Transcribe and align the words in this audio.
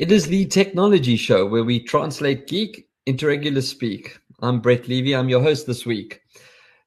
It 0.00 0.10
is 0.10 0.26
the 0.26 0.46
TechKnowledgy 0.46 1.18
show 1.18 1.46
where 1.46 1.62
we 1.62 1.78
translate 1.78 2.46
geek 2.46 2.88
into 3.04 3.26
regular 3.26 3.60
speak. 3.60 4.18
I'm 4.40 4.58
Brett 4.58 4.88
Levy. 4.88 5.14
I'm 5.14 5.28
your 5.28 5.42
host 5.42 5.66
this 5.66 5.84
week. 5.84 6.22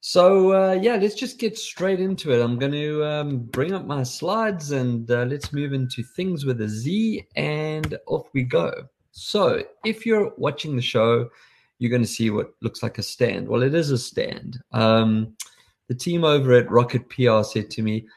So, 0.02 0.52
uh, 0.52 0.80
yeah, 0.82 0.96
let's 0.96 1.14
just 1.14 1.38
get 1.38 1.56
straight 1.56 2.00
into 2.00 2.32
it. 2.32 2.44
I'm 2.44 2.58
going 2.58 2.72
to 2.72 3.06
um, 3.06 3.38
bring 3.44 3.72
up 3.72 3.86
my 3.86 4.02
slides 4.02 4.72
and 4.72 5.12
uh, 5.12 5.26
let's 5.26 5.54
move 5.54 5.74
into 5.74 6.02
things 6.02 6.44
with 6.44 6.60
a 6.62 6.68
Z 6.68 7.24
and 7.36 8.00
off 8.08 8.30
we 8.34 8.42
go. 8.42 8.74
So, 9.12 9.64
if 9.86 10.08
you're 10.08 10.34
watching 10.38 10.76
the 10.76 10.82
show, 10.82 11.30
you're 11.78 11.92
going 11.92 12.02
to 12.02 12.08
see 12.08 12.32
what 12.32 12.56
looks 12.64 12.82
like 12.82 12.98
a 12.98 13.04
stand. 13.04 13.48
Well, 13.48 13.62
it 13.62 13.76
is 13.76 13.92
a 13.92 13.98
stand. 14.00 14.60
Um, 14.72 15.38
the 15.88 15.94
team 15.94 16.24
over 16.24 16.54
at 16.54 16.72
Rocket 16.72 17.08
PR 17.10 17.44
said 17.44 17.70
to 17.70 17.84
me, 17.84 18.08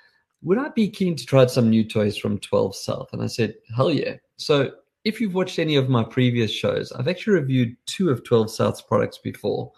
Would 0.40 0.56
I 0.56 0.70
be 0.70 0.88
keen 0.88 1.16
to 1.16 1.26
try 1.26 1.44
some 1.44 1.68
new 1.68 1.84
toys 1.84 2.16
from 2.16 2.38
12 2.38 2.74
South? 2.74 3.10
And 3.12 3.22
I 3.22 3.26
said, 3.26 3.56
Hell 3.76 3.90
yeah. 3.90 4.14
So 4.38 4.70
if 5.06 5.20
you've 5.20 5.34
watched 5.34 5.60
any 5.60 5.76
of 5.76 5.88
my 5.88 6.02
previous 6.02 6.50
shows, 6.50 6.90
I've 6.90 7.06
actually 7.06 7.34
reviewed 7.34 7.76
two 7.86 8.10
of 8.10 8.24
12 8.24 8.50
South's 8.50 8.82
products 8.82 9.18
before. 9.18 9.70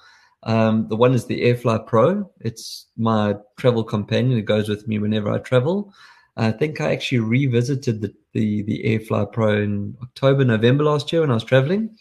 Um, 0.45 0.89
the 0.89 0.97
one 0.97 1.13
is 1.13 1.27
the 1.27 1.43
Airfly 1.43 1.87
Pro. 1.87 2.29
It's 2.41 2.87
my 2.97 3.37
travel 3.59 3.85
companion. 3.85 4.39
It 4.39 4.47
goes 4.47 4.71
with 4.71 4.89
me 4.89 4.99
whenever 4.99 5.31
I 5.31 5.39
travel. 5.41 5.93
I 6.39 6.51
think 6.51 6.81
I 6.81 6.93
actually 6.93 7.19
revisited 7.19 8.01
the, 8.01 8.15
the, 8.33 8.63
the 8.63 8.83
Airfly 8.85 9.31
Pro 9.31 9.61
in 9.61 9.99
October, 10.03 10.47
November 10.47 10.85
last 10.85 11.13
year 11.13 11.21
when 11.21 11.31
I 11.31 11.35
was 11.35 11.45
traveling. 11.45 11.95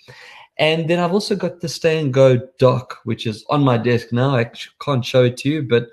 And 0.57 0.89
then 0.89 0.99
I've 0.99 1.11
also 1.11 1.35
got 1.35 1.59
the 1.59 1.67
Stay 1.67 1.99
and 1.99 2.13
Go 2.13 2.39
dock, 2.59 2.99
which 3.03 3.27
is 3.27 3.43
on 3.49 3.61
my 3.61 3.77
desk 3.77 4.13
now. 4.13 4.37
I 4.37 4.49
can't 4.79 5.03
show 5.03 5.25
it 5.25 5.35
to 5.37 5.49
you, 5.49 5.63
but 5.63 5.89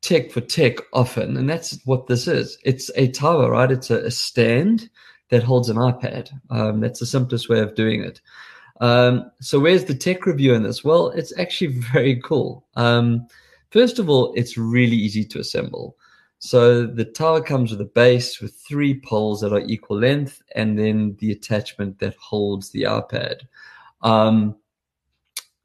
tech 0.01 0.31
for 0.31 0.41
tech 0.41 0.77
often, 0.93 1.37
and 1.37 1.49
that's 1.49 1.79
what 1.85 2.07
this 2.07 2.27
is. 2.27 2.57
It's 2.63 2.91
a 2.95 3.07
tower, 3.07 3.51
right? 3.51 3.71
It's 3.71 3.89
a, 3.89 4.05
a 4.05 4.11
stand 4.11 4.89
that 5.29 5.43
holds 5.43 5.69
an 5.69 5.77
iPad. 5.77 6.29
Um, 6.49 6.81
that's 6.81 6.99
the 6.99 7.05
simplest 7.05 7.47
way 7.49 7.59
of 7.59 7.75
doing 7.75 8.03
it. 8.03 8.19
Um, 8.79 9.31
so 9.41 9.59
where's 9.59 9.85
the 9.85 9.95
tech 9.95 10.25
review 10.25 10.53
in 10.53 10.63
this? 10.63 10.83
Well, 10.83 11.09
it's 11.09 11.37
actually 11.37 11.67
very 11.93 12.19
cool. 12.21 12.65
Um, 12.75 13.27
first 13.71 13.99
of 13.99 14.09
all, 14.09 14.33
it's 14.35 14.57
really 14.57 14.95
easy 14.95 15.25
to 15.25 15.39
assemble. 15.39 15.95
So 16.39 16.85
the 16.85 17.03
tower 17.03 17.41
comes 17.41 17.71
with 17.71 17.81
a 17.81 17.85
base 17.85 18.39
with 18.39 18.55
three 18.55 18.99
poles 19.01 19.41
that 19.41 19.51
are 19.51 19.59
equal 19.59 19.99
length, 19.99 20.41
and 20.55 20.79
then 20.79 21.17
the 21.19 21.31
attachment 21.31 21.99
that 21.99 22.15
holds 22.15 22.69
the 22.69 22.83
iPad. 22.83 23.41
Um, 24.01 24.55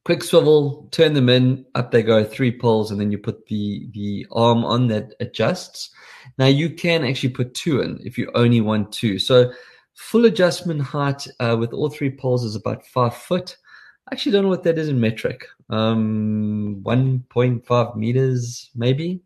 quick 0.05 0.25
swivel, 0.25 0.89
turn 0.91 1.15
them 1.15 1.28
in, 1.28 1.65
up 1.77 1.93
they 1.93 2.03
go, 2.03 2.25
three 2.25 2.56
poles, 2.56 2.91
and 2.91 3.00
then 3.00 3.12
you 3.12 3.19
put 3.19 3.47
the 3.47 3.89
the 3.93 4.27
arm 4.33 4.65
on 4.65 4.89
that 4.89 5.15
adjusts. 5.21 5.91
Now 6.39 6.47
you 6.47 6.71
can 6.71 7.05
actually 7.05 7.31
put 7.31 7.55
two 7.55 7.81
in 7.81 8.00
if 8.03 8.19
you 8.19 8.31
only 8.34 8.60
want 8.60 8.91
two. 8.91 9.21
So 9.21 9.53
Full 9.94 10.25
adjustment 10.27 10.81
height 10.81 11.27
uh, 11.41 11.56
with 11.59 11.72
all 11.72 11.88
three 11.88 12.10
poles 12.10 12.44
is 12.44 12.56
about 12.56 12.87
five 12.87 13.15
foot. 13.15 13.56
I 14.09 14.15
actually 14.15 14.32
don't 14.32 14.43
know 14.43 14.50
what 14.50 14.65
that 14.65 14.78
is 14.78 14.88
in 14.88 15.00
metric. 15.00 15.47
Um, 15.71 16.81
1.5 16.84 17.97
meters, 17.97 18.71
maybe. 18.75 19.22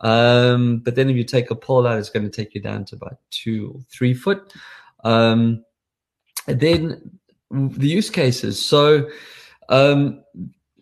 Um, 0.00 0.78
but 0.78 0.94
then 0.94 1.08
if 1.08 1.16
you 1.16 1.24
take 1.24 1.50
a 1.50 1.54
pole 1.54 1.86
out, 1.86 1.98
it's 1.98 2.10
going 2.10 2.28
to 2.28 2.36
take 2.36 2.54
you 2.54 2.60
down 2.60 2.84
to 2.86 2.96
about 2.96 3.18
two 3.30 3.72
or 3.74 3.80
three 3.90 4.14
foot. 4.14 4.52
Um, 5.04 5.64
then 6.46 7.18
the 7.50 7.88
use 7.88 8.10
cases. 8.10 8.64
So, 8.64 9.08
um, 9.68 10.22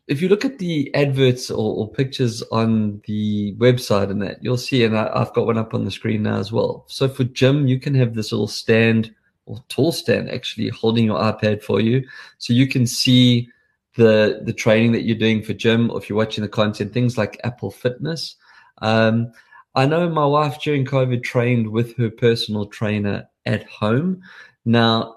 if 0.08 0.22
you 0.22 0.28
look 0.28 0.44
at 0.44 0.58
the 0.58 0.94
adverts 0.94 1.50
or, 1.50 1.74
or, 1.74 1.90
pictures 1.90 2.40
on 2.52 3.02
the 3.06 3.56
website 3.56 4.08
and 4.08 4.22
that, 4.22 4.42
you'll 4.42 4.56
see, 4.56 4.84
and 4.84 4.96
I, 4.96 5.18
have 5.18 5.34
got 5.34 5.46
one 5.46 5.58
up 5.58 5.74
on 5.74 5.84
the 5.84 5.90
screen 5.90 6.22
now 6.22 6.38
as 6.38 6.52
well. 6.52 6.84
So 6.86 7.08
for 7.08 7.24
gym, 7.24 7.66
you 7.66 7.80
can 7.80 7.92
have 7.96 8.14
this 8.14 8.30
little 8.30 8.46
stand 8.46 9.12
or 9.46 9.64
tool 9.68 9.92
stand 9.92 10.30
actually 10.30 10.68
holding 10.68 11.04
your 11.06 11.18
iPad 11.18 11.62
for 11.62 11.80
you, 11.80 12.06
so 12.38 12.52
you 12.52 12.68
can 12.68 12.86
see 12.86 13.48
the 13.96 14.42
the 14.44 14.52
training 14.52 14.92
that 14.92 15.02
you're 15.02 15.16
doing 15.16 15.42
for 15.42 15.54
gym, 15.54 15.90
or 15.90 15.98
if 15.98 16.08
you're 16.08 16.18
watching 16.18 16.42
the 16.42 16.48
content, 16.48 16.92
things 16.92 17.16
like 17.16 17.40
Apple 17.44 17.70
Fitness. 17.70 18.36
Um, 18.82 19.32
I 19.74 19.84
know 19.86 20.08
my 20.08 20.26
wife 20.26 20.60
during 20.62 20.84
COVID 20.86 21.22
trained 21.22 21.68
with 21.70 21.96
her 21.96 22.10
personal 22.10 22.66
trainer 22.66 23.28
at 23.44 23.68
home. 23.68 24.22
Now, 24.64 25.16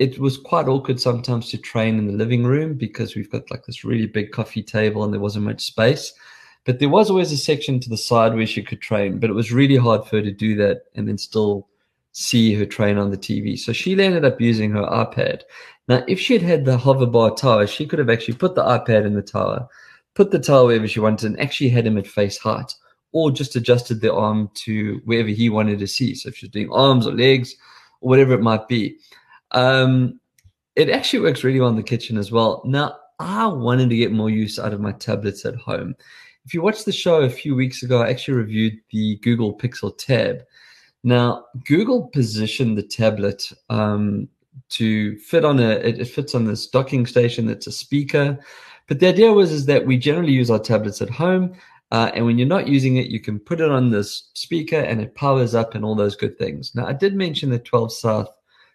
it 0.00 0.18
was 0.18 0.36
quite 0.36 0.66
awkward 0.66 1.00
sometimes 1.00 1.48
to 1.50 1.58
train 1.58 1.98
in 1.98 2.06
the 2.06 2.12
living 2.12 2.42
room 2.42 2.74
because 2.74 3.14
we've 3.14 3.30
got 3.30 3.50
like 3.50 3.66
this 3.66 3.84
really 3.84 4.06
big 4.06 4.32
coffee 4.32 4.62
table 4.62 5.04
and 5.04 5.12
there 5.12 5.20
wasn't 5.20 5.44
much 5.44 5.62
space. 5.62 6.12
But 6.64 6.78
there 6.78 6.88
was 6.88 7.08
always 7.08 7.32
a 7.32 7.36
section 7.36 7.78
to 7.80 7.88
the 7.88 7.96
side 7.96 8.34
where 8.34 8.46
she 8.46 8.62
could 8.62 8.80
train, 8.80 9.18
but 9.18 9.30
it 9.30 9.34
was 9.34 9.52
really 9.52 9.76
hard 9.76 10.04
for 10.04 10.16
her 10.16 10.22
to 10.22 10.32
do 10.32 10.56
that 10.56 10.82
and 10.94 11.06
then 11.06 11.16
still 11.16 11.68
see 12.12 12.54
her 12.54 12.66
train 12.66 12.98
on 12.98 13.10
the 13.10 13.16
TV. 13.16 13.58
So 13.58 13.72
she 13.72 13.92
ended 13.92 14.24
up 14.24 14.40
using 14.40 14.70
her 14.72 14.82
iPad. 14.82 15.42
Now, 15.88 16.04
if 16.06 16.20
she 16.20 16.34
had 16.34 16.42
had 16.42 16.64
the 16.64 16.76
hoverbar 16.76 17.36
tower, 17.36 17.66
she 17.66 17.86
could 17.86 17.98
have 17.98 18.10
actually 18.10 18.34
put 18.34 18.54
the 18.54 18.62
iPad 18.62 19.06
in 19.06 19.14
the 19.14 19.22
tower, 19.22 19.66
put 20.14 20.30
the 20.30 20.38
tower 20.38 20.66
wherever 20.66 20.88
she 20.88 21.00
wanted, 21.00 21.26
and 21.26 21.40
actually 21.40 21.70
had 21.70 21.86
him 21.86 21.98
at 21.98 22.06
face 22.06 22.38
height, 22.38 22.74
or 23.12 23.30
just 23.30 23.56
adjusted 23.56 24.00
the 24.00 24.12
arm 24.12 24.50
to 24.54 25.00
wherever 25.04 25.28
he 25.28 25.48
wanted 25.48 25.78
to 25.78 25.86
see. 25.86 26.14
So 26.14 26.28
if 26.28 26.36
she's 26.36 26.50
doing 26.50 26.70
arms 26.70 27.06
or 27.06 27.12
legs 27.12 27.54
or 28.00 28.10
whatever 28.10 28.34
it 28.34 28.42
might 28.42 28.68
be. 28.68 28.98
Um, 29.52 30.20
it 30.76 30.88
actually 30.88 31.20
works 31.20 31.44
really 31.44 31.60
well 31.60 31.70
in 31.70 31.76
the 31.76 31.82
kitchen 31.82 32.16
as 32.16 32.30
well. 32.30 32.62
Now, 32.64 32.96
I 33.18 33.46
wanted 33.46 33.90
to 33.90 33.96
get 33.96 34.12
more 34.12 34.30
use 34.30 34.58
out 34.58 34.72
of 34.72 34.80
my 34.80 34.92
tablets 34.92 35.44
at 35.44 35.56
home. 35.56 35.94
If 36.46 36.54
you 36.54 36.62
watched 36.62 36.86
the 36.86 36.92
show 36.92 37.20
a 37.20 37.28
few 37.28 37.54
weeks 37.54 37.82
ago, 37.82 38.00
I 38.00 38.08
actually 38.08 38.34
reviewed 38.34 38.74
the 38.90 39.16
Google 39.16 39.58
Pixel 39.58 39.96
Tab. 39.98 40.42
Now, 41.02 41.46
Google 41.64 42.08
positioned 42.08 42.76
the 42.76 42.82
tablet 42.82 43.50
um, 43.70 44.28
to 44.70 45.16
fit 45.18 45.44
on 45.44 45.58
a, 45.58 45.70
it, 45.70 45.98
it, 45.98 46.06
fits 46.06 46.34
on 46.34 46.44
this 46.44 46.66
docking 46.66 47.06
station 47.06 47.46
that's 47.46 47.66
a 47.66 47.72
speaker. 47.72 48.38
But 48.86 49.00
the 49.00 49.08
idea 49.08 49.32
was 49.32 49.50
is 49.50 49.66
that 49.66 49.86
we 49.86 49.96
generally 49.96 50.32
use 50.32 50.50
our 50.50 50.58
tablets 50.58 51.00
at 51.00 51.10
home. 51.10 51.54
Uh, 51.90 52.10
and 52.14 52.24
when 52.24 52.38
you're 52.38 52.46
not 52.46 52.68
using 52.68 52.96
it, 52.96 53.08
you 53.08 53.18
can 53.18 53.38
put 53.38 53.60
it 53.60 53.70
on 53.70 53.90
this 53.90 54.30
speaker 54.34 54.76
and 54.76 55.00
it 55.00 55.14
powers 55.14 55.54
up 55.54 55.74
and 55.74 55.84
all 55.84 55.94
those 55.94 56.16
good 56.16 56.38
things. 56.38 56.74
Now, 56.74 56.86
I 56.86 56.92
did 56.92 57.14
mention 57.14 57.50
that 57.50 57.64
12 57.64 57.92
South 57.92 58.28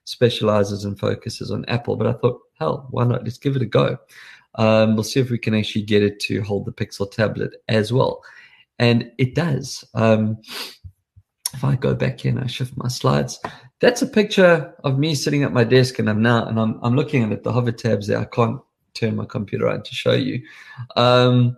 specializes 0.04 0.84
and 0.84 1.00
focuses 1.00 1.52
on 1.52 1.66
Apple, 1.66 1.96
but 1.96 2.08
I 2.08 2.14
thought, 2.14 2.42
hell, 2.60 2.88
why 2.92 3.06
not? 3.06 3.24
Let's 3.24 3.38
give 3.38 3.56
it 3.56 3.62
a 3.62 3.68
go. 3.68 3.98
Um, 4.56 4.96
we'll 4.96 5.04
see 5.04 5.20
if 5.20 5.30
we 5.30 5.38
can 5.38 5.54
actually 5.54 5.84
get 5.84 6.04
it 6.04 6.20
to 6.22 6.42
hold 6.42 6.66
the 6.66 6.72
Pixel 6.72 7.10
tablet 7.10 7.56
as 7.68 7.94
well. 7.94 8.24
And 8.80 9.12
it 9.18 9.36
does. 9.36 9.86
Um, 9.94 10.38
if 11.56 11.64
I 11.64 11.76
go 11.76 11.96
back 11.96 12.20
here 12.20 12.32
and 12.32 12.44
I 12.44 12.48
shift 12.48 12.76
my 12.76 12.88
slides, 12.88 13.40
that's 13.80 14.02
a 14.02 14.08
picture 14.08 14.74
of 14.84 15.00
me 15.00 15.16
sitting 15.16 15.44
at 15.44 15.54
my 15.54 15.64
desk 15.64 16.00
and 16.00 16.10
I'm 16.10 16.22
now 16.22 16.46
and 16.46 16.60
I'm 16.60 16.80
I'm 16.84 16.96
looking 16.96 17.32
at 17.32 17.44
the 17.44 17.52
hover 17.52 17.72
tabs 17.72 18.08
there. 18.08 18.20
I 18.20 18.26
can't 18.26 18.60
turn 18.94 19.16
my 19.16 19.26
computer 19.26 19.70
on 19.70 19.84
to 19.84 19.94
show 19.94 20.14
you. 20.14 20.42
Um, 20.96 21.58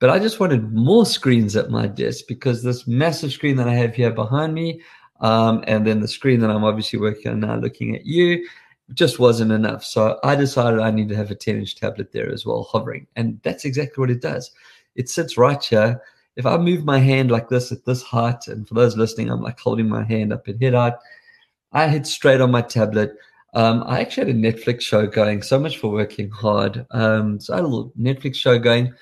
but 0.00 0.10
I 0.10 0.18
just 0.18 0.38
wanted 0.38 0.72
more 0.72 1.04
screens 1.04 1.56
at 1.56 1.70
my 1.70 1.86
desk 1.86 2.26
because 2.28 2.62
this 2.62 2.86
massive 2.86 3.32
screen 3.32 3.56
that 3.56 3.68
I 3.68 3.74
have 3.74 3.94
here 3.94 4.12
behind 4.12 4.54
me, 4.54 4.80
um, 5.20 5.64
and 5.66 5.86
then 5.86 6.00
the 6.00 6.08
screen 6.08 6.40
that 6.40 6.50
I'm 6.50 6.64
obviously 6.64 7.00
working 7.00 7.32
on 7.32 7.40
now 7.40 7.56
looking 7.56 7.96
at 7.96 8.06
you, 8.06 8.46
just 8.94 9.18
wasn't 9.18 9.52
enough. 9.52 9.84
So 9.84 10.18
I 10.22 10.36
decided 10.36 10.80
I 10.80 10.92
need 10.92 11.08
to 11.08 11.16
have 11.16 11.30
a 11.30 11.34
10 11.34 11.56
inch 11.56 11.74
tablet 11.74 12.12
there 12.12 12.32
as 12.32 12.46
well, 12.46 12.62
hovering. 12.62 13.06
And 13.16 13.40
that's 13.42 13.64
exactly 13.64 14.00
what 14.00 14.10
it 14.10 14.22
does. 14.22 14.50
It 14.94 15.08
sits 15.08 15.36
right 15.36 15.62
here 15.62 16.00
if 16.38 16.46
I 16.46 16.56
move 16.56 16.84
my 16.84 17.00
hand 17.00 17.32
like 17.32 17.48
this 17.48 17.72
at 17.72 17.84
this 17.84 18.00
height, 18.00 18.46
and 18.46 18.66
for 18.66 18.74
those 18.74 18.96
listening, 18.96 19.28
I'm 19.28 19.42
like 19.42 19.58
holding 19.58 19.88
my 19.88 20.04
hand 20.04 20.32
up 20.32 20.46
at 20.46 20.62
head 20.62 20.72
height, 20.72 20.94
I 21.72 21.88
hit 21.88 22.06
straight 22.06 22.40
on 22.40 22.52
my 22.52 22.62
tablet. 22.62 23.16
Um, 23.54 23.82
I 23.86 24.00
actually 24.00 24.28
had 24.28 24.36
a 24.36 24.38
Netflix 24.38 24.82
show 24.82 25.08
going. 25.08 25.42
So 25.42 25.58
much 25.58 25.78
for 25.78 25.90
working 25.90 26.30
hard. 26.30 26.86
Um, 26.92 27.40
so 27.40 27.52
I 27.52 27.56
had 27.56 27.64
a 27.64 27.68
little 27.68 27.92
Netflix 27.98 28.36
show 28.36 28.56
going. 28.56 28.94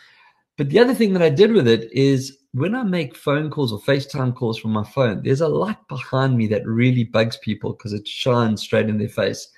But 0.56 0.70
the 0.70 0.78
other 0.78 0.94
thing 0.94 1.12
that 1.12 1.22
I 1.22 1.28
did 1.28 1.52
with 1.52 1.68
it 1.68 1.92
is 1.92 2.38
when 2.54 2.74
I 2.74 2.84
make 2.84 3.14
phone 3.14 3.50
calls 3.50 3.70
or 3.70 3.80
FaceTime 3.80 4.34
calls 4.34 4.58
from 4.58 4.70
my 4.70 4.84
phone, 4.84 5.22
there's 5.22 5.42
a 5.42 5.48
light 5.48 5.76
behind 5.88 6.38
me 6.38 6.46
that 6.46 6.66
really 6.66 7.04
bugs 7.04 7.36
people 7.36 7.74
because 7.74 7.92
it 7.92 8.08
shines 8.08 8.62
straight 8.62 8.88
in 8.88 8.96
their 8.96 9.10
face 9.10 9.50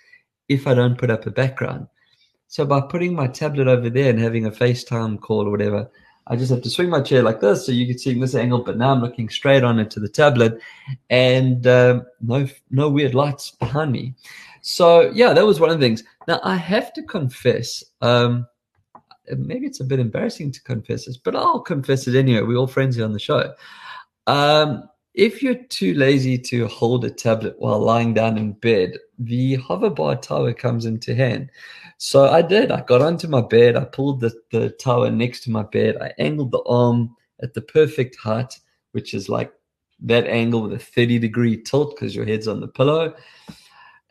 if 0.48 0.66
I 0.66 0.74
don't 0.74 0.98
put 0.98 1.10
up 1.10 1.26
a 1.26 1.30
background. 1.30 1.86
So 2.48 2.64
by 2.64 2.80
putting 2.80 3.14
my 3.14 3.28
tablet 3.28 3.68
over 3.68 3.88
there 3.88 4.10
and 4.10 4.18
having 4.18 4.46
a 4.46 4.50
FaceTime 4.50 5.20
call 5.20 5.46
or 5.46 5.52
whatever, 5.52 5.88
I 6.28 6.36
just 6.36 6.50
have 6.50 6.62
to 6.62 6.70
swing 6.70 6.90
my 6.90 7.00
chair 7.00 7.22
like 7.22 7.40
this 7.40 7.64
so 7.64 7.72
you 7.72 7.86
can 7.86 7.98
see 7.98 8.10
in 8.10 8.20
this 8.20 8.34
angle, 8.34 8.62
but 8.62 8.76
now 8.76 8.92
I'm 8.92 9.00
looking 9.00 9.28
straight 9.30 9.64
on 9.64 9.78
into 9.78 9.98
the 9.98 10.08
tablet 10.08 10.60
and 11.08 11.66
um, 11.66 12.06
no 12.20 12.46
no 12.70 12.88
weird 12.88 13.14
lights 13.14 13.50
behind 13.52 13.92
me. 13.92 14.14
So 14.60 15.10
yeah, 15.12 15.32
that 15.32 15.46
was 15.46 15.58
one 15.58 15.70
of 15.70 15.80
the 15.80 15.86
things. 15.86 16.04
Now 16.26 16.40
I 16.44 16.56
have 16.56 16.92
to 16.94 17.02
confess, 17.02 17.82
um, 18.02 18.46
maybe 19.36 19.66
it's 19.66 19.80
a 19.80 19.84
bit 19.84 20.00
embarrassing 20.00 20.52
to 20.52 20.62
confess 20.62 21.06
this, 21.06 21.16
but 21.16 21.34
I'll 21.34 21.60
confess 21.60 22.06
it 22.06 22.14
anyway. 22.14 22.42
We're 22.42 22.58
all 22.58 22.66
friends 22.66 22.96
here 22.96 23.06
on 23.06 23.12
the 23.12 23.18
show. 23.18 23.54
Um, 24.26 24.84
if 25.18 25.42
you're 25.42 25.56
too 25.64 25.94
lazy 25.94 26.38
to 26.38 26.68
hold 26.68 27.04
a 27.04 27.10
tablet 27.10 27.56
while 27.58 27.80
lying 27.80 28.14
down 28.14 28.38
in 28.38 28.52
bed, 28.52 28.96
the 29.18 29.58
hoverbar 29.58 30.22
tower 30.22 30.52
comes 30.52 30.86
into 30.86 31.12
hand. 31.12 31.50
So 31.96 32.28
I 32.28 32.40
did. 32.40 32.70
I 32.70 32.82
got 32.82 33.02
onto 33.02 33.26
my 33.26 33.40
bed. 33.40 33.74
I 33.74 33.84
pulled 33.84 34.20
the, 34.20 34.32
the 34.52 34.70
tower 34.70 35.10
next 35.10 35.40
to 35.40 35.50
my 35.50 35.64
bed. 35.64 35.96
I 36.00 36.12
angled 36.20 36.52
the 36.52 36.62
arm 36.68 37.16
at 37.42 37.52
the 37.52 37.60
perfect 37.60 38.14
height, 38.16 38.60
which 38.92 39.12
is 39.12 39.28
like 39.28 39.52
that 40.02 40.28
angle 40.28 40.62
with 40.62 40.74
a 40.74 40.78
30 40.78 41.18
degree 41.18 41.60
tilt 41.60 41.96
because 41.96 42.14
your 42.14 42.24
head's 42.24 42.46
on 42.46 42.60
the 42.60 42.68
pillow. 42.68 43.12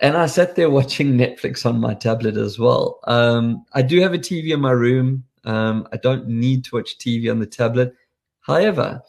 And 0.01 0.17
I 0.17 0.25
sat 0.25 0.57
there 0.57 0.69
watching 0.69 1.13
Netflix 1.13 1.65
on 1.65 1.79
my 1.79 1.93
tablet 1.93 2.35
as 2.35 2.59
well. 2.59 2.99
Um, 3.05 3.65
I 3.71 3.81
do 3.81 4.01
have 4.01 4.13
a 4.13 4.19
TV 4.19 4.49
in 4.53 4.59
my 4.59 4.71
room. 4.71 5.23
Um, 5.45 5.87
I 5.93 5.97
don't 5.97 6.27
need 6.27 6.65
to 6.65 6.75
watch 6.75 6.97
TV 6.97 7.31
on 7.31 7.39
the 7.39 7.45
tablet. 7.45 7.93
However, 8.41 9.01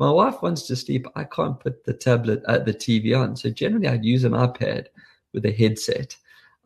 my 0.00 0.10
wife 0.10 0.42
wants 0.42 0.66
to 0.66 0.76
sleep, 0.76 1.06
I 1.14 1.24
can't 1.24 1.60
put 1.60 1.84
the 1.84 1.92
tablet 1.92 2.42
at 2.48 2.62
uh, 2.62 2.64
the 2.64 2.74
TV 2.74 3.16
on. 3.16 3.36
So 3.36 3.50
generally, 3.50 3.86
I'd 3.86 4.04
use 4.04 4.24
an 4.24 4.32
iPad 4.32 4.86
with 5.32 5.44
a 5.44 5.52
headset. 5.52 6.16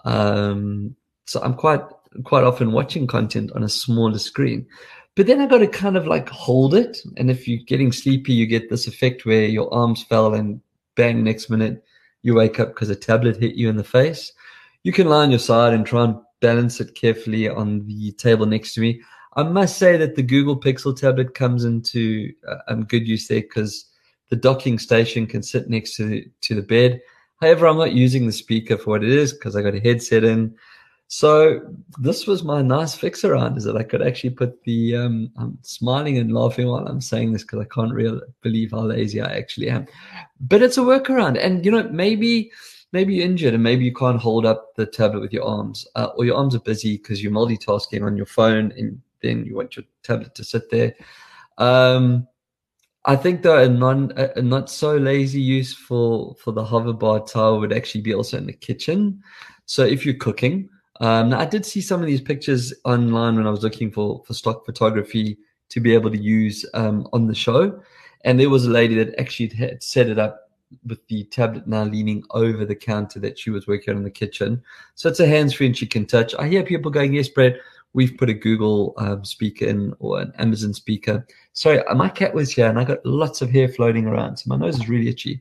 Um, 0.04 0.96
so 1.26 1.42
I'm 1.42 1.54
quite 1.54 1.82
quite 2.22 2.44
often 2.44 2.70
watching 2.70 3.08
content 3.08 3.50
on 3.56 3.64
a 3.64 3.68
smaller 3.68 4.18
screen. 4.18 4.66
But 5.16 5.26
then 5.26 5.40
I 5.40 5.46
got 5.46 5.58
to 5.58 5.66
kind 5.66 5.96
of 5.96 6.06
like 6.06 6.28
hold 6.28 6.74
it. 6.74 6.98
And 7.16 7.30
if 7.30 7.46
you're 7.46 7.64
getting 7.66 7.92
sleepy, 7.92 8.32
you 8.32 8.46
get 8.46 8.70
this 8.70 8.86
effect 8.86 9.26
where 9.26 9.46
your 9.46 9.72
arms 9.74 10.02
fell 10.04 10.34
and 10.34 10.60
bang, 10.94 11.22
next 11.22 11.50
minute 11.50 11.84
you 12.24 12.34
wake 12.34 12.58
up 12.58 12.68
because 12.68 12.90
a 12.90 12.96
tablet 12.96 13.36
hit 13.36 13.54
you 13.54 13.68
in 13.68 13.76
the 13.76 13.84
face. 13.84 14.32
You 14.82 14.92
can 14.92 15.08
lie 15.08 15.22
on 15.22 15.30
your 15.30 15.38
side 15.38 15.72
and 15.72 15.86
try 15.86 16.04
and 16.04 16.16
balance 16.40 16.80
it 16.80 16.94
carefully 16.94 17.48
on 17.48 17.86
the 17.86 18.12
table 18.12 18.46
next 18.46 18.74
to 18.74 18.80
me. 18.80 19.02
I 19.36 19.42
must 19.42 19.78
say 19.78 19.96
that 19.96 20.14
the 20.14 20.22
Google 20.22 20.58
Pixel 20.58 20.98
tablet 20.98 21.34
comes 21.34 21.64
into 21.64 22.32
uh, 22.48 22.58
um, 22.68 22.84
good 22.84 23.06
use 23.06 23.26
there 23.26 23.40
because 23.40 23.86
the 24.30 24.36
docking 24.36 24.78
station 24.78 25.26
can 25.26 25.42
sit 25.42 25.68
next 25.68 25.96
to 25.96 26.06
the, 26.06 26.26
to 26.42 26.54
the 26.54 26.62
bed. 26.62 27.00
However, 27.40 27.66
I'm 27.66 27.76
not 27.76 27.92
using 27.92 28.26
the 28.26 28.32
speaker 28.32 28.78
for 28.78 28.90
what 28.90 29.04
it 29.04 29.10
is 29.10 29.32
because 29.32 29.56
I 29.56 29.62
got 29.62 29.74
a 29.74 29.80
headset 29.80 30.24
in. 30.24 30.54
So 31.08 31.60
this 31.98 32.26
was 32.26 32.42
my 32.42 32.62
nice 32.62 32.94
fix 32.94 33.24
around 33.24 33.58
is 33.58 33.64
that 33.64 33.76
I 33.76 33.82
could 33.82 34.02
actually 34.02 34.30
put 34.30 34.62
the 34.64 34.96
um, 34.96 35.30
I'm 35.36 35.58
smiling 35.62 36.18
and 36.18 36.32
laughing 36.32 36.66
while 36.66 36.86
I'm 36.86 37.00
saying 37.00 37.32
this 37.32 37.42
because 37.42 37.60
I 37.60 37.74
can't 37.74 37.92
really 37.92 38.20
believe 38.40 38.70
how 38.70 38.80
lazy 38.80 39.20
I 39.20 39.36
actually 39.36 39.68
am. 39.68 39.86
But 40.40 40.62
it's 40.62 40.78
a 40.78 40.80
workaround. 40.80 41.38
And 41.38 41.64
you 41.64 41.70
know, 41.70 41.88
maybe 41.90 42.50
maybe 42.92 43.14
you're 43.14 43.26
injured 43.26 43.54
and 43.54 43.62
maybe 43.62 43.84
you 43.84 43.92
can't 43.92 44.20
hold 44.20 44.46
up 44.46 44.74
the 44.76 44.86
tablet 44.86 45.20
with 45.20 45.32
your 45.32 45.44
arms, 45.44 45.86
uh, 45.96 46.08
or 46.16 46.24
your 46.24 46.36
arms 46.36 46.54
are 46.54 46.60
busy 46.60 46.96
because 46.96 47.22
you're 47.22 47.32
multitasking 47.32 48.04
on 48.04 48.16
your 48.16 48.26
phone 48.26 48.72
and 48.76 49.00
then 49.24 49.44
you 49.44 49.54
want 49.56 49.76
your 49.76 49.84
tablet 50.02 50.34
to 50.34 50.44
sit 50.44 50.70
there. 50.70 50.94
Um, 51.58 52.28
I 53.06 53.16
think 53.16 53.42
though 53.42 53.62
a 53.62 53.68
non 53.68 54.12
a, 54.16 54.40
not 54.40 54.70
so 54.70 54.96
lazy 54.96 55.40
use 55.40 55.74
for 55.74 56.34
for 56.36 56.52
the 56.52 56.64
hoverbar 56.64 57.30
tower 57.30 57.58
would 57.58 57.72
actually 57.72 58.00
be 58.00 58.14
also 58.14 58.38
in 58.38 58.46
the 58.46 58.52
kitchen. 58.52 59.22
So 59.66 59.84
if 59.84 60.06
you're 60.06 60.14
cooking, 60.14 60.68
um, 61.00 61.34
I 61.34 61.44
did 61.44 61.66
see 61.66 61.80
some 61.80 62.00
of 62.00 62.06
these 62.06 62.20
pictures 62.20 62.72
online 62.84 63.36
when 63.36 63.46
I 63.46 63.50
was 63.50 63.62
looking 63.62 63.90
for 63.90 64.22
for 64.26 64.32
stock 64.32 64.64
photography 64.64 65.38
to 65.70 65.80
be 65.80 65.92
able 65.92 66.10
to 66.10 66.20
use 66.20 66.64
um, 66.74 67.06
on 67.12 67.26
the 67.26 67.34
show, 67.34 67.78
and 68.24 68.40
there 68.40 68.50
was 68.50 68.64
a 68.64 68.70
lady 68.70 68.94
that 68.96 69.18
actually 69.20 69.48
had 69.54 69.82
set 69.82 70.08
it 70.08 70.18
up 70.18 70.40
with 70.86 71.06
the 71.08 71.24
tablet 71.24 71.66
now 71.66 71.84
leaning 71.84 72.24
over 72.30 72.64
the 72.64 72.74
counter 72.74 73.20
that 73.20 73.38
she 73.38 73.50
was 73.50 73.66
working 73.66 73.92
on 73.92 73.98
in 73.98 74.04
the 74.04 74.10
kitchen. 74.10 74.60
So 74.94 75.08
it's 75.08 75.20
a 75.20 75.26
hands 75.26 75.54
free 75.54 75.66
and 75.66 75.76
she 75.76 75.86
can 75.86 76.04
touch. 76.06 76.34
I 76.36 76.48
hear 76.48 76.62
people 76.62 76.90
going, 76.90 77.12
"Yes, 77.12 77.28
Brett, 77.28 77.56
we've 77.94 78.16
put 78.18 78.28
a 78.28 78.34
Google 78.34 78.94
um, 78.98 79.24
speaker 79.24 79.64
in 79.64 79.94
or 79.98 80.20
an 80.20 80.32
Amazon 80.38 80.74
speaker." 80.74 81.26
Sorry, 81.54 81.82
my 81.94 82.08
cat 82.08 82.34
was 82.34 82.52
here 82.52 82.68
and 82.68 82.78
I 82.78 82.84
got 82.84 83.04
lots 83.06 83.40
of 83.40 83.50
hair 83.50 83.68
floating 83.68 84.06
around, 84.06 84.36
so 84.36 84.44
my 84.48 84.56
nose 84.56 84.76
is 84.76 84.88
really 84.88 85.08
itchy. 85.08 85.40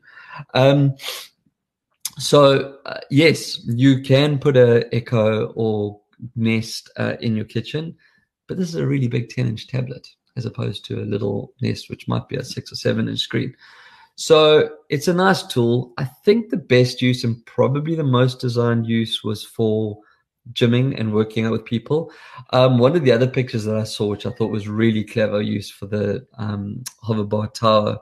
Um, 0.53 0.95
so 2.17 2.77
uh, 2.85 2.99
yes, 3.09 3.65
you 3.65 4.01
can 4.01 4.39
put 4.39 4.55
a 4.55 4.87
Echo 4.95 5.47
or 5.55 5.99
Nest 6.35 6.89
uh, 6.97 7.15
in 7.19 7.35
your 7.35 7.45
kitchen, 7.45 7.95
but 8.47 8.57
this 8.57 8.69
is 8.69 8.75
a 8.75 8.87
really 8.87 9.07
big 9.07 9.29
10 9.29 9.47
inch 9.47 9.67
tablet 9.67 10.07
as 10.35 10.45
opposed 10.45 10.85
to 10.85 10.99
a 10.99 11.05
little 11.05 11.53
Nest, 11.61 11.89
which 11.89 12.07
might 12.07 12.27
be 12.27 12.35
a 12.37 12.43
six 12.43 12.71
or 12.71 12.75
seven 12.75 13.07
inch 13.07 13.19
screen. 13.19 13.55
So 14.15 14.69
it's 14.89 15.07
a 15.07 15.13
nice 15.13 15.43
tool. 15.43 15.93
I 15.97 16.05
think 16.05 16.49
the 16.49 16.57
best 16.57 17.01
use 17.01 17.23
and 17.23 17.43
probably 17.45 17.95
the 17.95 18.03
most 18.03 18.39
designed 18.39 18.87
use 18.87 19.23
was 19.23 19.43
for 19.43 19.97
gymming 20.51 20.99
and 20.99 21.13
working 21.13 21.45
out 21.45 21.51
with 21.53 21.65
people. 21.65 22.11
Um, 22.51 22.77
one 22.77 22.95
of 22.95 23.03
the 23.03 23.11
other 23.11 23.27
pictures 23.27 23.63
that 23.63 23.77
I 23.77 23.85
saw, 23.85 24.07
which 24.07 24.25
I 24.25 24.31
thought 24.31 24.51
was 24.51 24.67
really 24.67 25.03
clever 25.03 25.41
use 25.41 25.69
for 25.69 25.85
the 25.85 26.27
um, 26.37 26.83
hoverbar 27.03 27.53
tower, 27.53 27.99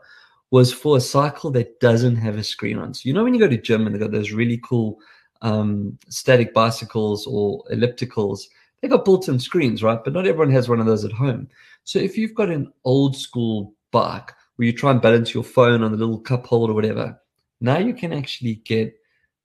was 0.49 0.73
for 0.73 0.97
a 0.97 1.01
cycle 1.01 1.51
that 1.51 1.79
doesn't 1.79 2.17
have 2.17 2.35
a 2.35 2.43
screen 2.43 2.77
on. 2.77 2.93
So 2.93 3.01
you 3.05 3.13
know 3.13 3.23
when 3.23 3.33
you 3.33 3.39
go 3.39 3.47
to 3.47 3.57
gym 3.57 3.85
and 3.85 3.95
they 3.95 3.99
got 3.99 4.11
those 4.11 4.31
really 4.31 4.59
cool 4.63 4.99
um, 5.41 5.97
static 6.09 6.53
bicycles 6.53 7.25
or 7.27 7.63
ellipticals, 7.71 8.41
they 8.81 8.87
got 8.87 9.05
built-in 9.05 9.39
screens, 9.39 9.83
right? 9.83 10.03
But 10.03 10.13
not 10.13 10.27
everyone 10.27 10.51
has 10.51 10.67
one 10.67 10.79
of 10.79 10.87
those 10.87 11.05
at 11.05 11.11
home. 11.11 11.47
So 11.83 11.99
if 11.99 12.17
you've 12.17 12.35
got 12.35 12.49
an 12.49 12.71
old 12.83 13.15
school 13.15 13.73
bike 13.91 14.31
where 14.55 14.65
you 14.65 14.73
try 14.73 14.91
and 14.91 15.01
balance 15.01 15.33
your 15.33 15.43
phone 15.43 15.83
on 15.83 15.91
the 15.91 15.97
little 15.97 16.19
cup 16.19 16.45
holder 16.45 16.73
or 16.73 16.75
whatever, 16.75 17.19
now 17.59 17.77
you 17.77 17.93
can 17.93 18.11
actually 18.11 18.55
get 18.55 18.93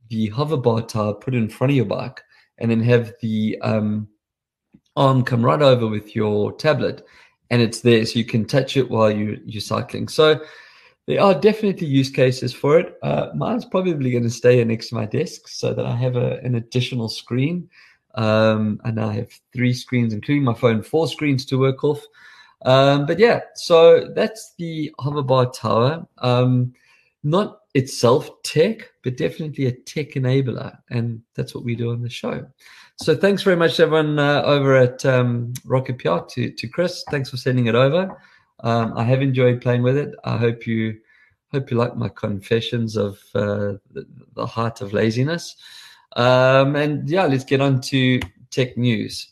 the 0.09 0.31
hoverbar 0.31 0.87
tower 0.89 1.15
put 1.15 1.35
in 1.35 1.49
front 1.49 1.71
of 1.71 1.77
your 1.77 1.85
bike 1.85 2.23
and 2.59 2.71
then 2.71 2.81
have 2.81 3.13
the 3.21 3.59
um, 3.63 4.09
arm 4.97 5.23
come 5.23 5.45
right 5.45 5.63
over 5.63 5.87
with 5.87 6.17
your 6.17 6.53
tablet 6.53 7.07
and 7.51 7.63
it's 7.63 7.81
there 7.81 8.05
so 8.05 8.19
you 8.19 8.25
can 8.25 8.45
touch 8.45 8.77
it 8.77 8.91
while 8.91 9.11
you, 9.11 9.41
you're 9.45 9.61
cycling. 9.61 10.09
So 10.09 10.41
there 11.07 11.21
are 11.21 11.35
definitely 11.35 11.87
use 11.87 12.11
cases 12.11 12.53
for 12.53 12.79
it. 12.79 12.99
Uh, 13.03 13.29
mine's 13.35 13.65
probably 13.65 14.11
going 14.11 14.25
to 14.25 14.31
stay 14.31 14.63
next 14.65 14.89
to 14.89 14.97
my 14.97 15.07
desk 15.07 15.47
so 15.47 15.73
that 15.73 15.87
I 15.87 15.95
have 15.95 16.17
a, 16.17 16.39
an 16.39 16.57
additional 16.57 17.09
screen. 17.09 17.69
Um, 18.17 18.81
and 18.85 18.99
I 18.99 19.13
have 19.13 19.29
three 19.53 19.75
screens, 19.75 20.13
including 20.13 20.43
my 20.43 20.55
phone, 20.55 20.83
four 20.83 21.07
screens 21.07 21.45
to 21.47 21.59
work 21.59 21.85
off. 21.85 22.03
Um, 22.65 23.07
but 23.07 23.19
yeah, 23.19 23.41
so 23.55 24.09
that's 24.15 24.55
the 24.59 24.93
hoverbar 24.99 25.53
tower. 25.53 26.07
Um, 26.19 26.73
not 27.23 27.61
itself 27.75 28.31
tech, 28.43 28.91
but 29.07 29.17
definitely 29.17 29.67
a 29.67 29.73
tech 29.73 30.15
enabler. 30.15 30.77
And 30.91 31.23
that's 31.37 31.55
what 31.55 31.63
we 31.63 31.77
do 31.77 31.93
on 31.93 32.03
the 32.03 32.11
show. 32.11 32.45
So 32.97 33.15
thanks 33.15 33.45
very 33.45 33.55
much, 33.55 33.79
everyone 33.79 34.19
uh, 34.19 34.43
over 34.43 34.75
at 34.75 35.07
um, 35.07 35.53
Rocket 35.65 35.99
PR, 35.99 36.25
to, 36.31 36.51
to 36.51 36.67
Chris. 36.67 37.05
Thanks 37.09 37.31
for 37.31 37.37
sending 37.37 37.67
it 37.67 37.77
over. 37.77 38.21
Um, 38.65 38.95
I 38.97 39.05
have 39.05 39.23
enjoyed 39.23 39.63
playing 39.63 39.85
with 39.85 39.97
it. 39.97 40.13
I 40.25 40.39
hope 40.39 40.67
you 40.67 40.99
hope 41.53 41.71
you 41.71 41.77
like 41.77 41.97
my 41.97 42.09
confessions 42.09 42.97
of 42.97 43.21
uh, 43.37 43.79
the, 43.93 44.05
the, 44.35 44.45
heart 44.45 44.81
of 44.81 44.93
laziness. 44.93 45.55
Um, 46.17 46.75
and 46.75 47.09
yeah, 47.09 47.27
let's 47.27 47.45
get 47.45 47.61
on 47.61 47.81
to 47.83 48.19
tech 48.51 48.77
news. 48.77 49.29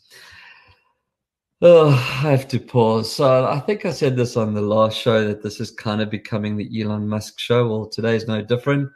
Oh, 1.61 1.89
I 1.89 2.31
have 2.31 2.47
to 2.47 2.59
pause. 2.61 3.13
So 3.13 3.45
I 3.45 3.59
think 3.59 3.85
I 3.85 3.91
said 3.91 4.15
this 4.15 4.37
on 4.37 4.53
the 4.53 4.61
last 4.61 4.97
show 4.97 5.27
that 5.27 5.43
this 5.43 5.59
is 5.59 5.69
kind 5.69 6.01
of 6.01 6.09
becoming 6.09 6.55
the 6.55 6.81
Elon 6.81 7.09
Musk 7.09 7.41
show. 7.41 7.67
Well, 7.67 7.87
today's 7.87 8.25
no 8.25 8.41
different. 8.41 8.89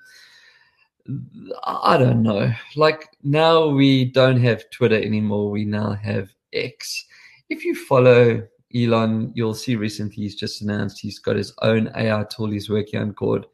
I 1.63 1.97
don't 1.97 2.23
know. 2.23 2.51
Like 2.75 3.09
now 3.23 3.67
we 3.67 4.05
don't 4.05 4.39
have 4.41 4.69
Twitter 4.69 5.01
anymore. 5.01 5.49
We 5.49 5.65
now 5.65 5.93
have 5.93 6.29
X. 6.53 7.05
If 7.49 7.65
you 7.65 7.75
follow 7.75 8.43
Elon, 8.75 9.31
you'll 9.35 9.55
see 9.55 9.75
recently 9.75 10.23
he's 10.23 10.35
just 10.35 10.61
announced 10.61 10.99
he's 10.99 11.19
got 11.19 11.35
his 11.35 11.53
own 11.61 11.89
AI 11.95 12.23
tool 12.29 12.51
he's 12.51 12.69
working 12.69 13.01
on 13.01 13.13
called 13.13 13.47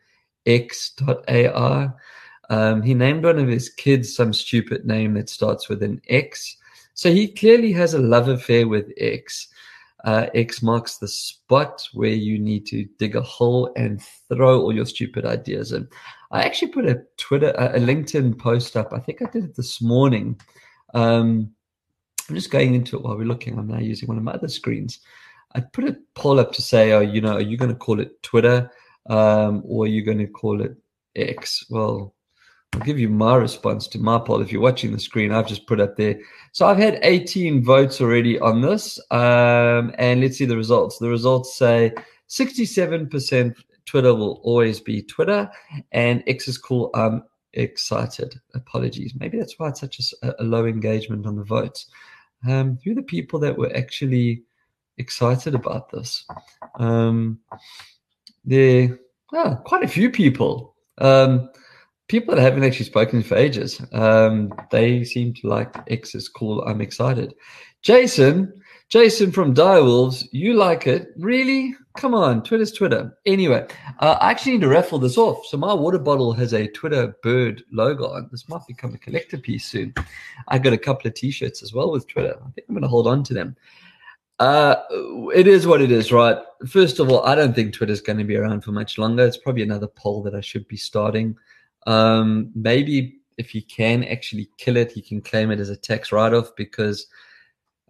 X.AI. 0.45 1.89
Um, 2.49 2.81
he 2.81 2.93
named 2.93 3.23
one 3.23 3.39
of 3.39 3.47
his 3.47 3.69
kids 3.69 4.15
some 4.15 4.33
stupid 4.33 4.85
name 4.85 5.13
that 5.15 5.29
starts 5.29 5.69
with 5.69 5.81
an 5.81 6.01
X. 6.09 6.57
So 6.93 7.11
he 7.11 7.27
clearly 7.27 7.71
has 7.73 7.93
a 7.93 7.99
love 7.99 8.27
affair 8.27 8.67
with 8.67 8.91
X. 8.97 9.47
Uh, 10.03 10.27
X 10.35 10.61
marks 10.61 10.97
the 10.97 11.07
spot 11.07 11.87
where 11.93 12.09
you 12.09 12.37
need 12.37 12.67
to 12.67 12.85
dig 12.99 13.15
a 13.15 13.21
hole 13.21 13.71
and 13.75 14.03
throw 14.29 14.61
all 14.61 14.73
your 14.73 14.85
stupid 14.85 15.25
ideas 15.25 15.71
in. 15.71 15.87
I 16.35 16.43
actually 16.43 16.73
put 16.73 16.85
a 16.85 17.01
Twitter, 17.15 17.51
a 17.51 17.79
LinkedIn 17.79 18.37
post 18.37 18.75
up. 18.75 18.91
I 18.91 18.99
think 18.99 19.21
I 19.21 19.29
did 19.31 19.45
it 19.45 19.55
this 19.55 19.81
morning. 19.81 20.37
Um, 20.93 21.51
I'm 22.27 22.35
just 22.35 22.51
going 22.51 22.75
into 22.75 22.97
it 22.97 23.03
while 23.03 23.15
we're 23.15 23.23
looking. 23.23 23.57
I'm 23.57 23.67
now 23.67 23.79
using 23.79 24.09
one 24.09 24.17
of 24.17 24.23
my 24.23 24.33
other 24.33 24.49
screens. 24.49 24.99
I'd 25.53 25.71
put 25.71 25.85
a 25.85 25.95
poll 26.13 26.41
up 26.41 26.51
to 26.51 26.61
say, 26.61 26.91
oh, 26.91 26.99
you 26.99 27.21
know, 27.21 27.35
are 27.35 27.41
you 27.41 27.55
going 27.55 27.71
to 27.71 27.77
call 27.77 28.01
it 28.01 28.21
Twitter 28.21 28.69
um, 29.09 29.63
or 29.65 29.85
are 29.85 29.87
you 29.87 30.03
going 30.03 30.17
to 30.17 30.27
call 30.27 30.59
it 30.59 30.75
X? 31.15 31.67
Well, 31.69 32.13
I'll 32.73 32.81
give 32.81 32.99
you 32.99 33.07
my 33.07 33.35
response 33.35 33.87
to 33.87 33.99
my 33.99 34.19
poll. 34.19 34.41
If 34.41 34.51
you're 34.51 34.61
watching 34.61 34.91
the 34.91 34.99
screen, 34.99 35.31
I've 35.31 35.47
just 35.47 35.67
put 35.67 35.79
up 35.79 35.95
there. 35.95 36.19
So 36.51 36.65
I've 36.65 36.77
had 36.77 36.99
18 37.01 37.63
votes 37.63 38.01
already 38.01 38.37
on 38.41 38.59
this. 38.59 38.99
Um, 39.09 39.93
and 39.97 40.19
let's 40.19 40.37
see 40.37 40.43
the 40.43 40.57
results. 40.57 40.97
The 40.97 41.07
results 41.07 41.57
say 41.57 41.93
67% 42.27 43.55
Twitter 43.85 44.13
will 44.13 44.41
always 44.43 44.79
be 44.79 45.01
Twitter 45.01 45.49
and 45.91 46.23
X 46.27 46.47
is 46.47 46.57
cool. 46.57 46.89
I'm 46.93 47.23
excited. 47.53 48.39
Apologies. 48.53 49.13
Maybe 49.17 49.37
that's 49.37 49.57
why 49.57 49.69
it's 49.69 49.79
such 49.79 49.99
a, 50.23 50.35
a 50.39 50.43
low 50.43 50.65
engagement 50.65 51.25
on 51.25 51.35
the 51.35 51.43
votes. 51.43 51.87
Um, 52.47 52.77
who 52.83 52.91
are 52.91 52.95
the 52.95 53.03
people 53.03 53.39
that 53.39 53.57
were 53.57 53.75
actually 53.75 54.43
excited 54.97 55.55
about 55.55 55.89
this? 55.89 56.25
Um, 56.79 57.39
there 58.43 58.99
are 59.33 59.57
quite 59.57 59.83
a 59.83 59.87
few 59.87 60.09
people. 60.09 60.75
Um, 60.99 61.49
people 62.07 62.35
that 62.35 62.41
haven't 62.41 62.63
actually 62.63 62.85
spoken 62.85 63.23
for 63.23 63.35
ages. 63.35 63.81
Um, 63.91 64.53
they 64.71 65.03
seem 65.03 65.33
to 65.35 65.47
like 65.47 65.75
X 65.89 66.15
is 66.15 66.29
cool. 66.29 66.61
I'm 66.63 66.81
excited. 66.81 67.33
Jason, 67.81 68.61
Jason 68.89 69.31
from 69.31 69.53
Direwolves, 69.53 70.27
you 70.31 70.53
like 70.53 70.87
it? 70.87 71.09
Really? 71.17 71.75
Come 71.97 72.13
on, 72.13 72.43
Twitter's 72.43 72.73
Twitter. 72.73 73.17
Anyway, 73.25 73.65
uh, 73.99 74.17
I 74.19 74.31
actually 74.31 74.53
need 74.53 74.61
to 74.61 74.67
raffle 74.67 74.99
this 74.99 75.17
off. 75.17 75.45
So 75.45 75.55
my 75.57 75.73
water 75.73 75.97
bottle 75.97 76.33
has 76.33 76.53
a 76.53 76.67
Twitter 76.67 77.15
bird 77.23 77.63
logo 77.71 78.09
on. 78.09 78.27
This 78.31 78.49
might 78.49 78.67
become 78.67 78.93
a 78.93 78.97
collector 78.97 79.37
piece 79.37 79.65
soon. 79.65 79.93
I 80.49 80.59
got 80.59 80.73
a 80.73 80.77
couple 80.77 81.07
of 81.07 81.13
T-shirts 81.13 81.63
as 81.63 81.73
well 81.73 81.91
with 81.91 82.07
Twitter. 82.07 82.35
I 82.35 82.51
think 82.51 82.67
I'm 82.67 82.75
going 82.75 82.81
to 82.83 82.89
hold 82.89 83.07
on 83.07 83.23
to 83.23 83.33
them. 83.33 83.55
Uh, 84.39 84.75
it 85.33 85.47
is 85.47 85.65
what 85.65 85.81
it 85.81 85.89
is, 85.89 86.11
right? 86.11 86.37
First 86.67 86.99
of 86.99 87.09
all, 87.09 87.23
I 87.23 87.33
don't 87.33 87.55
think 87.55 87.73
Twitter's 87.73 88.01
going 88.01 88.19
to 88.19 88.25
be 88.25 88.35
around 88.35 88.61
for 88.65 88.73
much 88.73 88.97
longer. 88.97 89.25
It's 89.25 89.37
probably 89.37 89.63
another 89.63 89.87
poll 89.87 90.21
that 90.23 90.35
I 90.35 90.41
should 90.41 90.67
be 90.67 90.77
starting. 90.77 91.37
Um, 91.87 92.51
maybe 92.53 93.19
if 93.37 93.55
you 93.55 93.61
can 93.63 94.03
actually 94.03 94.49
kill 94.57 94.75
it, 94.75 94.97
you 94.97 95.03
can 95.03 95.21
claim 95.21 95.49
it 95.49 95.61
as 95.61 95.69
a 95.69 95.77
tax 95.77 96.11
write-off 96.11 96.53
because 96.57 97.07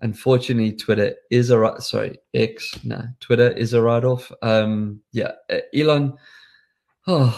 unfortunately 0.05 0.71
Twitter 0.71 1.15
is 1.31 1.49
a 1.49 1.57
right 1.57 1.81
sorry 1.81 2.15
X 2.33 2.77
no 2.83 3.01
Twitter 3.19 3.49
is 3.51 3.73
a 3.73 3.81
write-off. 3.81 4.31
Um, 4.43 5.01
yeah, 5.11 5.31
uh, 5.49 5.65
Elon. 5.73 6.13
Oh, 7.07 7.33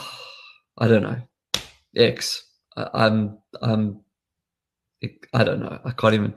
I 0.78 0.88
don't 0.88 1.04
know. 1.04 1.22
X. 1.96 2.44
I, 2.76 2.90
I'm 2.94 3.38
I'm 3.62 4.02
I 5.34 5.44
don't 5.44 5.62
know. 5.62 5.80
I 5.86 5.92
can't 5.92 6.14
even. 6.14 6.36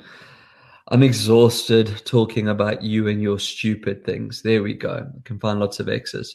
I'm 0.89 1.03
exhausted 1.03 2.03
talking 2.05 2.49
about 2.49 2.83
you 2.83 3.09
and 3.09 3.23
your 3.23 3.39
stupid 3.39 4.05
things. 4.05 4.43
There 4.43 4.63
we 4.63 4.75
go. 4.75 5.07
I 5.07 5.21
can 5.25 5.39
find 5.39 5.61
lots 5.61 5.81
of 5.81 5.89
X's. 5.89 6.35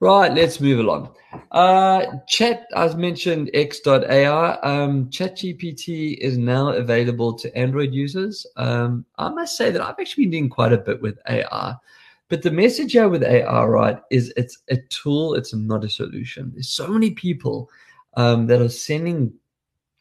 Right, 0.00 0.32
let's 0.32 0.60
move 0.60 0.80
along. 0.80 1.14
Uh, 1.52 2.04
chat, 2.26 2.66
as 2.74 2.96
mentioned, 2.96 3.50
X.AI. 3.54 4.54
Um, 4.56 5.08
ChatGPT 5.08 6.18
is 6.18 6.36
now 6.36 6.70
available 6.70 7.32
to 7.34 7.56
Android 7.56 7.94
users. 7.94 8.44
Um, 8.56 9.06
I 9.18 9.30
must 9.30 9.56
say 9.56 9.70
that 9.70 9.80
I've 9.80 9.98
actually 9.98 10.24
been 10.24 10.30
doing 10.32 10.48
quite 10.50 10.72
a 10.72 10.78
bit 10.78 11.00
with 11.00 11.18
AI. 11.28 11.74
But 12.28 12.42
the 12.42 12.50
message 12.50 12.92
here 12.92 13.08
with 13.08 13.22
AI, 13.22 13.64
right, 13.64 13.98
is 14.10 14.32
it's 14.36 14.58
a 14.68 14.76
tool, 14.88 15.34
it's 15.34 15.54
not 15.54 15.84
a 15.84 15.88
solution. 15.88 16.50
There's 16.52 16.70
so 16.70 16.88
many 16.88 17.12
people 17.12 17.70
um, 18.14 18.46
that 18.48 18.60
are 18.60 18.68
sending 18.68 19.32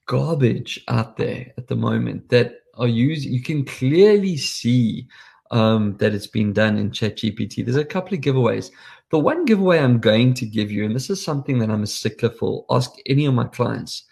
garbage 0.05 0.83
out 0.87 1.17
there 1.17 1.53
at 1.57 1.67
the 1.67 1.75
moment 1.75 2.29
that 2.29 2.62
are 2.75 2.87
using, 2.87 3.33
you 3.33 3.41
can 3.41 3.65
clearly 3.65 4.37
see 4.37 5.07
um, 5.51 5.95
that 5.97 6.13
it's 6.13 6.27
been 6.27 6.53
done 6.53 6.77
in 6.77 6.91
ChatGPT. 6.91 7.63
There's 7.63 7.77
a 7.77 7.85
couple 7.85 8.15
of 8.15 8.21
giveaways. 8.21 8.71
The 9.11 9.19
one 9.19 9.45
giveaway 9.45 9.79
I'm 9.79 9.99
going 9.99 10.33
to 10.35 10.45
give 10.45 10.71
you, 10.71 10.83
and 10.85 10.95
this 10.95 11.09
is 11.09 11.23
something 11.23 11.59
that 11.59 11.69
I'm 11.69 11.83
a 11.83 11.87
stickler 11.87 12.31
for, 12.31 12.65
ask 12.71 12.91
any 13.05 13.25
of 13.25 13.35
my 13.35 13.45
clients. 13.45 14.03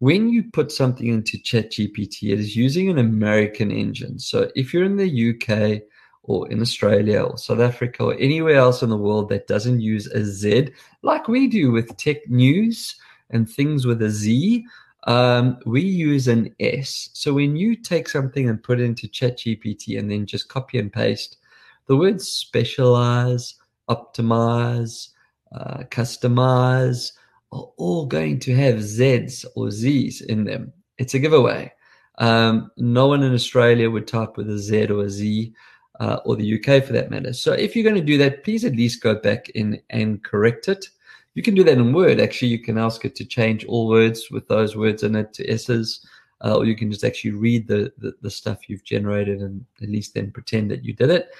When 0.00 0.28
you 0.28 0.42
put 0.42 0.72
something 0.72 1.06
into 1.06 1.38
ChatGPT, 1.38 2.32
it 2.32 2.40
is 2.40 2.56
using 2.56 2.90
an 2.90 2.98
American 2.98 3.70
engine. 3.70 4.18
So 4.18 4.50
if 4.54 4.74
you're 4.74 4.84
in 4.84 4.96
the 4.96 5.30
UK 5.30 5.82
or 6.24 6.50
in 6.50 6.60
Australia 6.60 7.22
or 7.22 7.38
South 7.38 7.60
Africa 7.60 8.04
or 8.04 8.14
anywhere 8.18 8.56
else 8.56 8.82
in 8.82 8.90
the 8.90 8.96
world 8.96 9.28
that 9.30 9.46
doesn't 9.46 9.80
use 9.80 10.08
a 10.08 10.24
Z, 10.24 10.70
like 11.02 11.28
we 11.28 11.46
do 11.46 11.70
with 11.70 11.96
tech 11.96 12.28
news 12.28 12.96
and 13.30 13.48
things 13.48 13.86
with 13.86 14.02
a 14.02 14.10
Z, 14.10 14.66
um, 15.04 15.58
we 15.66 15.80
use 15.80 16.28
an 16.28 16.54
S. 16.60 17.10
So 17.12 17.34
when 17.34 17.56
you 17.56 17.76
take 17.76 18.08
something 18.08 18.48
and 18.48 18.62
put 18.62 18.80
it 18.80 18.84
into 18.84 19.08
ChatGPT 19.08 19.98
and 19.98 20.10
then 20.10 20.26
just 20.26 20.48
copy 20.48 20.78
and 20.78 20.92
paste, 20.92 21.38
the 21.86 21.96
words 21.96 22.28
specialize, 22.28 23.54
optimize, 23.88 25.08
uh, 25.52 25.84
customize 25.90 27.12
are 27.52 27.68
all 27.76 28.06
going 28.06 28.38
to 28.40 28.54
have 28.54 28.82
Z's 28.82 29.44
or 29.56 29.70
Z's 29.70 30.20
in 30.22 30.44
them. 30.44 30.72
It's 30.98 31.14
a 31.14 31.18
giveaway. 31.18 31.72
Um, 32.18 32.70
no 32.76 33.08
one 33.08 33.22
in 33.22 33.34
Australia 33.34 33.90
would 33.90 34.06
type 34.06 34.36
with 34.36 34.48
a 34.50 34.58
Z 34.58 34.86
or 34.86 35.04
a 35.04 35.10
Z, 35.10 35.52
uh, 36.00 36.18
or 36.24 36.36
the 36.36 36.54
UK 36.54 36.84
for 36.84 36.92
that 36.92 37.10
matter. 37.10 37.32
So 37.32 37.52
if 37.52 37.74
you're 37.74 37.84
going 37.84 38.00
to 38.00 38.06
do 38.06 38.18
that, 38.18 38.44
please 38.44 38.64
at 38.64 38.76
least 38.76 39.02
go 39.02 39.14
back 39.14 39.48
in 39.50 39.80
and 39.90 40.22
correct 40.22 40.68
it. 40.68 40.88
You 41.34 41.42
can 41.42 41.54
do 41.54 41.64
that 41.64 41.78
in 41.78 41.92
Word. 41.92 42.20
Actually, 42.20 42.48
you 42.48 42.58
can 42.58 42.78
ask 42.78 43.04
it 43.04 43.14
to 43.16 43.24
change 43.24 43.64
all 43.64 43.88
words 43.88 44.30
with 44.30 44.46
those 44.48 44.76
words 44.76 45.02
in 45.02 45.16
it 45.16 45.32
to 45.34 45.48
S's, 45.48 46.06
uh, 46.44 46.56
or 46.56 46.64
you 46.64 46.76
can 46.76 46.90
just 46.90 47.04
actually 47.04 47.30
read 47.30 47.66
the, 47.68 47.92
the, 47.98 48.12
the 48.20 48.30
stuff 48.30 48.68
you've 48.68 48.84
generated 48.84 49.40
and 49.40 49.64
at 49.82 49.88
least 49.88 50.14
then 50.14 50.30
pretend 50.30 50.70
that 50.70 50.84
you 50.84 50.92
did 50.92 51.10
it. 51.10 51.30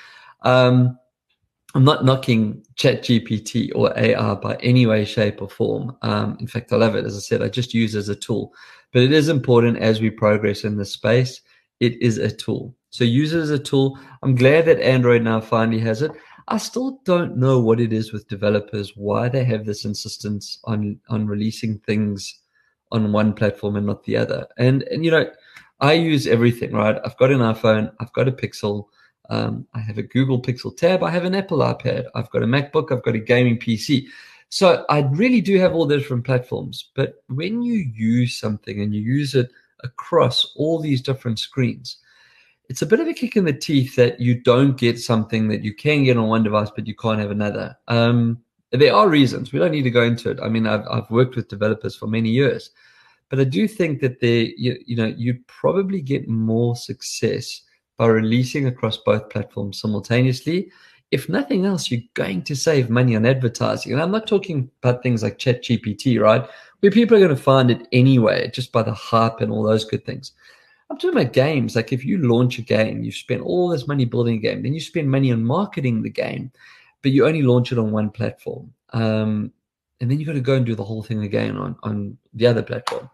Um, 0.43 0.99
I'm 1.75 1.85
not 1.85 2.05
knocking 2.05 2.65
Chat 2.77 3.03
GPT 3.03 3.71
or 3.75 3.97
AR 3.99 4.37
by 4.37 4.57
any 4.57 4.87
way, 4.87 5.05
shape, 5.05 5.41
or 5.41 5.49
form. 5.49 5.97
Um, 6.03 6.37
in 6.39 6.47
fact, 6.47 6.73
I 6.73 6.77
love 6.77 6.95
it. 6.97 7.07
As 7.07 7.17
I 7.17 7.21
said, 7.21 7.43
I 7.43 7.49
just 7.49 7.73
use 7.73 7.95
it 7.95 8.01
as 8.01 8.09
a 8.09 8.15
tool. 8.15 8.53
But 8.93 9.03
it 9.03 9.13
is 9.13 9.29
important 9.29 9.79
as 9.79 10.01
we 10.01 10.11
progress 10.11 10.65
in 10.65 10.77
this 10.77 10.93
space. 10.93 11.41
It 11.81 12.01
is 12.03 12.19
a 12.19 12.31
tool. 12.31 12.75
So 12.91 13.05
use 13.05 13.33
it 13.33 13.41
as 13.41 13.51
a 13.51 13.59
tool. 13.59 13.99
I'm 14.23 14.35
glad 14.35 14.67
that 14.67 14.81
Android 14.81 15.23
now 15.23 15.41
finally 15.41 15.81
has 15.81 16.03
it. 16.03 16.13
I 16.49 16.59
still 16.59 17.01
don't 17.05 17.37
know 17.37 17.59
what 17.61 17.81
it 17.81 17.93
is 17.93 18.13
with 18.13 18.29
developers, 18.29 18.97
why 18.97 19.29
they 19.29 19.45
have 19.45 19.65
this 19.65 19.85
insistence 19.85 20.59
on 20.65 20.99
on 21.09 21.27
releasing 21.27 21.79
things 21.79 22.41
on 22.91 23.13
one 23.13 23.33
platform 23.33 23.77
and 23.77 23.87
not 23.87 24.05
the 24.05 24.17
other. 24.17 24.47
And 24.59 24.83
and 24.85 25.05
you 25.05 25.11
know, 25.11 25.31
I 25.81 25.95
use 25.95 26.27
everything, 26.27 26.73
right? 26.73 26.99
I've 27.05 27.17
got 27.17 27.31
an 27.31 27.41
iPhone, 27.41 27.93
I've 28.01 28.13
got 28.13 28.29
a 28.29 28.33
Pixel, 28.33 28.87
um, 29.31 29.67
I 29.75 29.81
have 29.81 29.99
a 29.99 30.03
Google 30.03 30.41
Pixel 30.41 30.77
tab, 30.77 31.03
I 31.03 31.11
have 31.11 31.25
an 31.25 31.35
Apple 31.35 31.59
iPad, 31.59 32.07
I've 32.15 32.31
got 32.31 32.43
a 32.43 32.47
MacBook, 32.47 32.93
I've 32.93 33.03
got 33.03 33.15
a 33.15 33.21
gaming 33.21 33.59
PC. 33.59 34.07
So 34.49 34.85
I 34.91 35.01
really 35.01 35.41
do 35.41 35.59
have 35.59 35.75
all 35.75 35.87
the 35.87 35.97
different 35.97 36.27
platforms. 36.27 36.91
But 36.95 37.25
when 37.29 37.63
you 37.63 37.91
use 37.95 38.39
something 38.39 38.81
and 38.81 38.95
you 38.95 39.01
use 39.01 39.35
it 39.35 39.51
across 39.83 40.53
all 40.57 40.79
these 40.79 41.01
different 41.01 41.39
screens, 41.39 41.97
it's 42.73 42.81
a 42.81 42.87
bit 42.87 43.01
of 43.01 43.07
a 43.07 43.13
kick 43.13 43.37
in 43.37 43.45
the 43.45 43.53
teeth 43.53 43.97
that 43.97 44.19
you 44.19 44.35
don't 44.35 44.79
get 44.79 44.99
something 44.99 45.49
that 45.49 45.63
you 45.63 45.75
can 45.75 46.05
get 46.05 46.17
on 46.17 46.29
one 46.29 46.43
device, 46.43 46.71
but 46.75 46.87
you 46.87 46.95
can't 46.95 47.21
have 47.21 47.31
another. 47.31 47.77
Um, 47.89 48.41
there 48.71 48.95
are 48.95 49.11
reasons. 49.11 49.53
We 49.53 49.59
don't 49.59 49.73
need 49.73 49.83
to 49.83 49.91
go 49.91 50.03
into 50.03 50.31
it. 50.31 50.41
I 50.43 50.49
mean, 50.49 50.67
I've, 50.67 50.87
I've 50.91 51.11
worked 51.11 51.37
with 51.37 51.49
developers 51.49 51.95
for 51.95 52.07
many 52.07 52.31
years, 52.31 52.71
but 53.29 53.39
I 53.39 53.45
do 53.45 53.69
think 53.69 54.01
that 54.01 54.21
they, 54.21 54.55
you, 54.57 54.79
you 54.87 54.97
know, 54.97 55.05
you'd 55.05 55.47
probably 55.49 56.01
get 56.01 56.29
more 56.29 56.75
success 56.75 57.61
by 57.99 58.07
releasing 58.07 58.67
across 58.69 58.97
both 58.97 59.29
platforms 59.29 59.79
simultaneously. 59.79 60.73
If 61.11 61.29
nothing 61.29 61.67
else, 61.67 61.91
you're 61.91 62.01
going 62.15 62.41
to 62.45 62.57
save 62.57 62.89
money 62.89 63.17
on 63.17 63.27
advertising. 63.27 63.93
And 63.93 64.01
I'm 64.01 64.13
not 64.13 64.27
talking 64.27 64.71
about 64.83 65.03
things 65.03 65.23
like 65.23 65.39
ChatGPT, 65.39 66.19
right? 66.19 66.49
Where 66.81 66.91
people 66.91 67.19
are 67.19 67.21
going 67.21 67.37
to 67.37 67.43
find 67.43 67.71
it 67.71 67.87
anyway, 67.93 68.51
just 68.51 68.73
by 68.73 68.83
the 68.83 68.95
hype 68.95 69.43
and 69.43 69.53
all 69.53 69.63
those 69.63 69.85
good 69.85 70.07
things. 70.07 70.33
I'm 70.93 70.99
talking 70.99 71.19
about 71.19 71.33
games. 71.33 71.75
Like 71.75 71.91
if 71.91 72.05
you 72.05 72.19
launch 72.19 72.59
a 72.59 72.63
game, 72.63 73.03
you 73.03 73.11
spend 73.11 73.41
all 73.41 73.71
this 73.71 73.89
money 73.89 74.05
building 74.05 74.35
a 74.35 74.39
game, 74.39 74.63
then 74.63 74.75
you 74.75 74.81
spend 74.81 75.11
money 75.11 75.33
on 75.33 75.43
marketing 75.43 76.03
the 76.03 76.11
game, 76.11 76.53
but 77.01 77.13
you 77.13 77.27
only 77.27 77.41
launch 77.41 77.73
it 77.73 77.79
on 77.79 77.93
one 77.93 78.11
platform. 78.11 78.71
Um, 78.93 79.51
and 80.03 80.11
then 80.11 80.21
you've 80.21 80.27
got 80.27 80.35
to 80.35 80.41
go 80.41 80.55
and 80.55 80.67
do 80.67 80.75
the 80.75 80.85
whole 80.85 81.03
thing 81.03 81.23
again 81.23 81.57
on, 81.57 81.77
on 81.83 82.19
the 82.35 82.47
other 82.47 82.63
platform. 82.63 83.09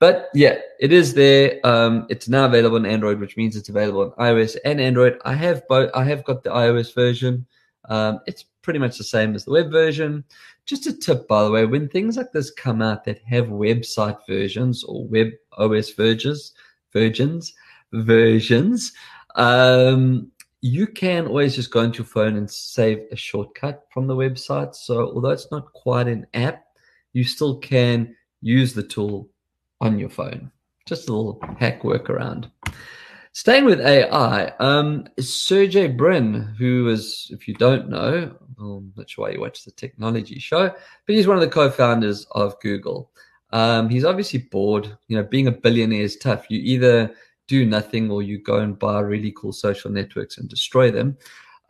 But 0.00 0.28
yeah, 0.34 0.58
it 0.80 0.92
is 0.92 1.14
there. 1.14 1.60
Um, 1.62 2.06
it's 2.10 2.28
now 2.28 2.46
available 2.46 2.78
on 2.78 2.84
Android, 2.84 3.20
which 3.20 3.36
means 3.36 3.54
it's 3.54 3.68
available 3.68 4.12
on 4.18 4.32
iOS 4.32 4.56
and 4.64 4.80
Android. 4.80 5.20
I 5.24 5.34
have 5.34 5.68
both. 5.68 5.92
I 5.94 6.02
have 6.02 6.24
got 6.24 6.42
the 6.42 6.50
iOS 6.50 6.92
version. 6.96 7.46
Um, 7.88 8.22
it's 8.26 8.44
pretty 8.62 8.80
much 8.80 8.98
the 8.98 9.04
same 9.04 9.36
as 9.36 9.44
the 9.44 9.52
web 9.52 9.70
version. 9.70 10.24
Just 10.66 10.88
a 10.88 10.92
tip, 10.92 11.28
by 11.28 11.44
the 11.44 11.50
way, 11.52 11.64
when 11.64 11.88
things 11.88 12.16
like 12.16 12.32
this 12.32 12.50
come 12.50 12.82
out 12.82 13.04
that 13.04 13.20
have 13.20 13.46
website 13.46 14.18
versions 14.26 14.82
or 14.82 15.06
web 15.06 15.28
OS 15.52 15.90
versions, 15.90 16.54
versions, 16.94 17.52
versions, 17.92 18.92
um, 19.34 20.30
you 20.62 20.86
can 20.86 21.26
always 21.26 21.54
just 21.54 21.70
go 21.70 21.80
into 21.80 21.98
your 21.98 22.06
phone 22.06 22.36
and 22.36 22.50
save 22.50 23.00
a 23.12 23.16
shortcut 23.16 23.84
from 23.92 24.06
the 24.06 24.16
website. 24.16 24.74
So 24.74 25.12
although 25.12 25.30
it's 25.30 25.50
not 25.50 25.70
quite 25.74 26.08
an 26.08 26.26
app, 26.32 26.64
you 27.12 27.22
still 27.22 27.58
can 27.58 28.16
use 28.40 28.72
the 28.72 28.82
tool 28.82 29.28
on 29.82 29.98
your 29.98 30.08
phone. 30.08 30.50
Just 30.86 31.08
a 31.08 31.12
little 31.12 31.38
hack 31.58 31.82
workaround. 31.82 32.50
Staying 33.32 33.64
with 33.64 33.80
AI, 33.80 34.52
um, 34.60 35.08
Sergey 35.18 35.88
Brin, 35.88 36.54
who 36.56 36.88
is, 36.88 37.28
if 37.30 37.48
you 37.48 37.54
don't 37.54 37.88
know, 37.90 38.32
well, 38.56 38.76
I'm 38.76 38.92
not 38.96 39.10
sure 39.10 39.24
why 39.24 39.32
you 39.32 39.40
watch 39.40 39.64
the 39.64 39.72
TechKnowledgy 39.72 40.40
show, 40.40 40.68
but 40.68 41.14
he's 41.14 41.26
one 41.26 41.36
of 41.36 41.40
the 41.40 41.48
co-founders 41.48 42.26
of 42.30 42.58
Google. 42.60 43.10
Um, 43.54 43.88
he's 43.88 44.04
obviously 44.04 44.40
bored. 44.40 44.98
You 45.06 45.16
know, 45.16 45.22
being 45.22 45.46
a 45.46 45.52
billionaire 45.52 46.02
is 46.02 46.16
tough. 46.16 46.44
You 46.50 46.58
either 46.58 47.14
do 47.46 47.64
nothing 47.64 48.10
or 48.10 48.20
you 48.20 48.38
go 48.38 48.58
and 48.58 48.76
buy 48.76 48.98
really 48.98 49.32
cool 49.36 49.52
social 49.52 49.92
networks 49.92 50.38
and 50.38 50.48
destroy 50.48 50.90
them. 50.90 51.16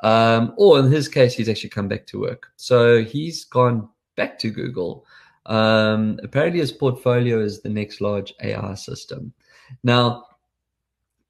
Um, 0.02 0.54
or 0.56 0.78
in 0.78 0.90
his 0.90 1.08
case, 1.08 1.34
he's 1.34 1.48
actually 1.48 1.70
come 1.70 1.88
back 1.88 2.06
to 2.08 2.20
work. 2.20 2.48
So 2.56 3.04
he's 3.04 3.44
gone 3.44 3.88
back 4.16 4.38
to 4.38 4.50
Google. 4.50 5.04
Um, 5.44 6.18
apparently, 6.22 6.60
his 6.60 6.72
portfolio 6.72 7.40
is 7.40 7.60
the 7.60 7.68
next 7.68 8.00
large 8.00 8.32
AI 8.42 8.74
system. 8.74 9.34
Now, 9.82 10.24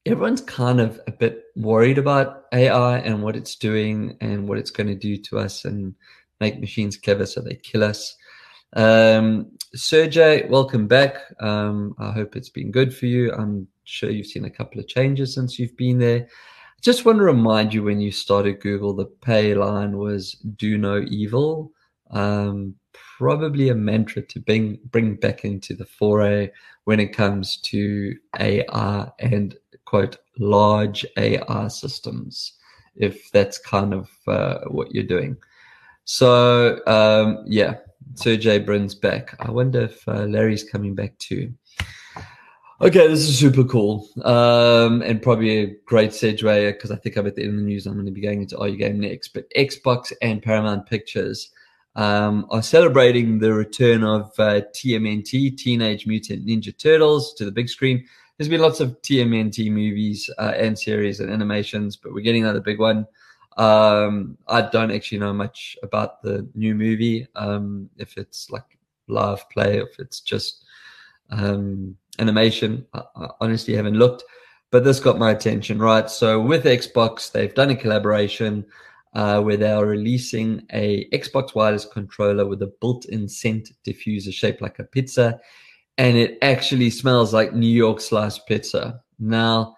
everyone's 0.06 0.40
kind 0.40 0.80
of 0.80 1.00
a 1.08 1.12
bit 1.12 1.46
worried 1.56 1.98
about 1.98 2.44
AI 2.52 2.98
and 2.98 3.24
what 3.24 3.34
it's 3.34 3.56
doing 3.56 4.16
and 4.20 4.48
what 4.48 4.58
it's 4.58 4.70
going 4.70 4.86
to 4.86 4.94
do 4.94 5.16
to 5.16 5.38
us 5.40 5.64
and 5.64 5.96
make 6.40 6.60
machines 6.60 6.96
clever 6.96 7.26
so 7.26 7.40
they 7.40 7.56
kill 7.56 7.82
us. 7.82 8.16
Um, 8.74 9.52
Sergey, 9.74 10.46
welcome 10.48 10.86
back. 10.86 11.16
Um, 11.40 11.94
I 11.98 12.10
hope 12.10 12.36
it's 12.36 12.48
been 12.48 12.70
good 12.70 12.94
for 12.94 13.06
you. 13.06 13.32
I'm 13.32 13.68
sure 13.84 14.10
you've 14.10 14.26
seen 14.26 14.44
a 14.44 14.50
couple 14.50 14.80
of 14.80 14.88
changes 14.88 15.34
since 15.34 15.58
you've 15.58 15.76
been 15.76 15.98
there. 15.98 16.28
Just 16.80 17.04
want 17.04 17.18
to 17.18 17.24
remind 17.24 17.72
you 17.72 17.82
when 17.82 18.00
you 18.00 18.10
started 18.10 18.60
Google, 18.60 18.92
the 18.92 19.06
pay 19.06 19.54
line 19.54 19.96
was 19.96 20.32
do 20.56 20.76
no 20.76 21.04
evil. 21.08 21.72
Um, 22.10 22.74
probably 22.92 23.68
a 23.68 23.74
mantra 23.74 24.22
to 24.22 24.40
bring 24.40 24.78
bring 24.90 25.14
back 25.14 25.44
into 25.44 25.74
the 25.74 25.86
foray 25.86 26.50
when 26.84 27.00
it 27.00 27.16
comes 27.16 27.56
to 27.58 28.14
AI 28.38 29.08
and 29.18 29.56
quote 29.84 30.18
large 30.38 31.06
AI 31.16 31.68
systems, 31.68 32.54
if 32.96 33.30
that's 33.30 33.58
kind 33.58 33.94
of 33.94 34.10
uh, 34.26 34.60
what 34.66 34.94
you're 34.94 35.04
doing. 35.04 35.36
So 36.04 36.80
um, 36.86 37.44
yeah, 37.46 37.76
Sergey 38.14 38.58
Brin's 38.58 38.94
back. 38.94 39.34
I 39.40 39.50
wonder 39.50 39.82
if 39.82 40.06
uh, 40.08 40.24
Larry's 40.24 40.64
coming 40.64 40.94
back 40.94 41.16
too. 41.18 41.52
Okay, 42.80 43.06
this 43.06 43.20
is 43.20 43.38
super 43.38 43.64
cool, 43.64 44.08
um, 44.24 45.00
and 45.02 45.22
probably 45.22 45.58
a 45.58 45.76
great 45.86 46.10
segue 46.10 46.72
because 46.72 46.90
I 46.90 46.96
think 46.96 47.16
I'm 47.16 47.26
at 47.26 47.36
the 47.36 47.42
end 47.42 47.52
of 47.52 47.56
the 47.58 47.62
news. 47.62 47.86
I'm 47.86 47.94
going 47.94 48.04
to 48.06 48.12
be 48.12 48.20
going 48.20 48.42
into 48.42 48.58
Are 48.58 48.68
Game 48.70 49.00
next, 49.00 49.28
but 49.28 49.48
Xbox 49.56 50.12
and 50.20 50.42
Paramount 50.42 50.86
Pictures 50.86 51.50
um, 51.96 52.46
are 52.50 52.62
celebrating 52.62 53.38
the 53.38 53.54
return 53.54 54.02
of 54.02 54.32
uh, 54.38 54.62
TMNT, 54.74 55.56
Teenage 55.56 56.06
Mutant 56.06 56.46
Ninja 56.46 56.76
Turtles, 56.76 57.32
to 57.34 57.44
the 57.44 57.52
big 57.52 57.68
screen. 57.68 58.04
There's 58.36 58.48
been 58.48 58.60
lots 58.60 58.80
of 58.80 59.00
TMNT 59.02 59.70
movies 59.70 60.28
uh, 60.38 60.54
and 60.56 60.76
series 60.76 61.20
and 61.20 61.32
animations, 61.32 61.96
but 61.96 62.12
we're 62.12 62.24
getting 62.24 62.42
another 62.42 62.60
big 62.60 62.80
one. 62.80 63.06
Um, 63.56 64.36
I 64.48 64.62
don't 64.62 64.90
actually 64.90 65.18
know 65.18 65.32
much 65.32 65.76
about 65.82 66.22
the 66.22 66.48
new 66.54 66.74
movie, 66.74 67.26
um, 67.36 67.88
if 67.98 68.18
it's 68.18 68.50
like 68.50 68.78
live 69.06 69.48
play, 69.50 69.78
if 69.78 69.98
it's 69.98 70.20
just 70.20 70.64
um, 71.30 71.96
animation. 72.18 72.84
I, 72.94 73.02
I 73.16 73.28
honestly 73.40 73.74
haven't 73.74 73.98
looked, 73.98 74.24
but 74.70 74.82
this 74.82 74.98
got 74.98 75.18
my 75.18 75.30
attention, 75.30 75.78
right? 75.78 76.10
So 76.10 76.40
with 76.40 76.64
Xbox, 76.64 77.30
they've 77.30 77.54
done 77.54 77.70
a 77.70 77.76
collaboration 77.76 78.64
uh, 79.14 79.40
where 79.40 79.56
they 79.56 79.70
are 79.70 79.86
releasing 79.86 80.66
a 80.72 81.08
Xbox 81.10 81.54
wireless 81.54 81.84
controller 81.84 82.46
with 82.46 82.60
a 82.62 82.72
built-in 82.80 83.28
scent 83.28 83.70
diffuser 83.86 84.32
shaped 84.32 84.60
like 84.60 84.80
a 84.80 84.84
pizza, 84.84 85.38
and 85.96 86.16
it 86.16 86.38
actually 86.42 86.90
smells 86.90 87.32
like 87.32 87.54
New 87.54 87.68
York 87.68 88.00
sliced 88.00 88.48
pizza. 88.48 89.00
Now, 89.20 89.76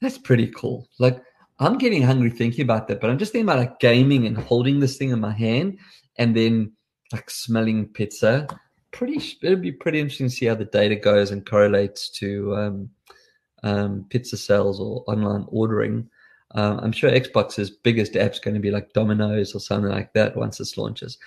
that's 0.00 0.18
pretty 0.18 0.48
cool. 0.48 0.88
Like, 0.98 1.22
I'm 1.58 1.78
getting 1.78 2.02
hungry 2.02 2.30
thinking 2.30 2.62
about 2.62 2.88
that, 2.88 3.00
but 3.00 3.08
I'm 3.08 3.18
just 3.18 3.32
thinking 3.32 3.48
about 3.48 3.58
like 3.58 3.80
gaming 3.80 4.26
and 4.26 4.36
holding 4.36 4.80
this 4.80 4.96
thing 4.96 5.10
in 5.10 5.20
my 5.20 5.32
hand, 5.32 5.78
and 6.16 6.36
then 6.36 6.72
like 7.12 7.30
smelling 7.30 7.86
pizza. 7.86 8.46
Pretty, 8.92 9.20
it'd 9.42 9.62
be 9.62 9.72
pretty 9.72 10.00
interesting 10.00 10.28
to 10.28 10.34
see 10.34 10.46
how 10.46 10.54
the 10.54 10.64
data 10.64 10.96
goes 10.96 11.30
and 11.30 11.44
correlates 11.44 12.08
to 12.10 12.56
um, 12.56 12.90
um, 13.62 14.06
pizza 14.08 14.36
sales 14.36 14.80
or 14.80 15.04
online 15.06 15.44
ordering. 15.48 16.08
Um, 16.52 16.78
I'm 16.82 16.92
sure 16.92 17.10
Xbox's 17.10 17.70
biggest 17.70 18.16
app's 18.16 18.38
going 18.38 18.54
to 18.54 18.60
be 18.60 18.70
like 18.70 18.92
Domino's 18.92 19.54
or 19.54 19.60
something 19.60 19.90
like 19.90 20.12
that 20.14 20.36
once 20.36 20.58
this 20.58 20.78
launches. 20.78 21.18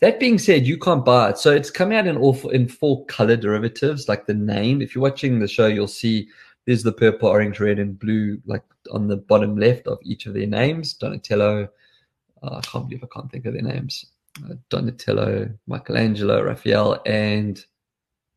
That 0.00 0.18
being 0.18 0.38
said, 0.38 0.66
you 0.66 0.78
can't 0.78 1.04
buy 1.04 1.30
it. 1.30 1.38
So 1.38 1.52
it's 1.52 1.70
coming 1.70 1.98
out 1.98 2.06
in 2.06 2.16
all 2.16 2.48
in 2.50 2.68
four 2.68 3.04
color 3.04 3.36
derivatives, 3.36 4.08
like 4.08 4.24
the 4.26 4.34
name. 4.34 4.80
If 4.80 4.94
you're 4.94 5.02
watching 5.02 5.38
the 5.38 5.48
show, 5.48 5.66
you'll 5.66 5.88
see 5.88 6.28
there's 6.66 6.82
the 6.82 6.92
purple, 6.92 7.28
orange, 7.28 7.60
red, 7.60 7.78
and 7.78 7.98
blue, 7.98 8.40
like 8.46 8.62
on 8.92 9.08
the 9.08 9.16
bottom 9.16 9.56
left 9.56 9.86
of 9.86 9.98
each 10.02 10.26
of 10.26 10.34
their 10.34 10.46
names. 10.46 10.94
Donatello, 10.94 11.68
uh, 12.42 12.56
I 12.56 12.60
can't 12.60 12.88
believe 12.88 13.04
I 13.04 13.08
can't 13.12 13.30
think 13.30 13.46
of 13.46 13.54
their 13.54 13.62
names. 13.62 14.04
Uh, 14.44 14.54
Donatello, 14.68 15.50
Michelangelo, 15.66 16.42
Raphael, 16.42 17.00
and 17.06 17.64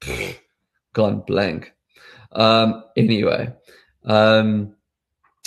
gone 0.94 1.22
blank. 1.22 1.74
Um, 2.32 2.86
anyway, 2.98 3.54
um, 4.06 4.76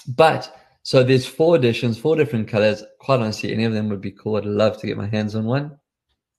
but 0.08 0.54
so 0.82 1.02
there's 1.02 1.26
four 1.26 1.56
editions, 1.56 1.98
four 1.98 2.14
different 2.14 2.46
colors. 2.46 2.84
Quite 3.00 3.20
honestly, 3.20 3.52
any 3.52 3.64
of 3.64 3.72
them 3.72 3.88
would 3.88 4.00
be 4.00 4.12
cool. 4.12 4.36
I'd 4.36 4.44
love 4.44 4.78
to 4.80 4.86
get 4.86 4.96
my 4.96 5.08
hands 5.08 5.34
on 5.34 5.44
one. 5.44 5.76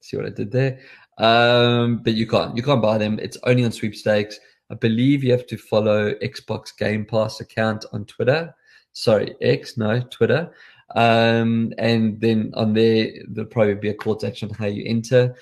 See 0.00 0.16
what 0.16 0.24
I 0.24 0.30
did 0.30 0.50
there? 0.50 0.78
Um, 1.18 2.02
but 2.02 2.14
you 2.14 2.26
can't. 2.26 2.56
You 2.56 2.62
can't 2.62 2.80
buy 2.80 2.96
them. 2.96 3.18
It's 3.18 3.36
only 3.44 3.64
on 3.64 3.72
sweepstakes. 3.72 4.38
I 4.70 4.74
believe 4.74 5.24
you 5.24 5.32
have 5.32 5.46
to 5.46 5.56
follow 5.56 6.12
Xbox 6.14 6.76
Game 6.76 7.04
Pass 7.04 7.40
account 7.40 7.84
on 7.92 8.04
Twitter. 8.04 8.54
Sorry, 8.92 9.34
X, 9.40 9.76
no, 9.76 10.00
Twitter. 10.10 10.52
Um, 10.94 11.72
and 11.78 12.20
then 12.20 12.52
on 12.54 12.74
there, 12.74 13.10
there'll 13.28 13.50
probably 13.50 13.74
be 13.74 13.90
a 13.90 13.94
call 13.94 14.16
to 14.16 14.26
action 14.26 14.50
how 14.50 14.66
you 14.66 14.84
enter. 14.86 15.34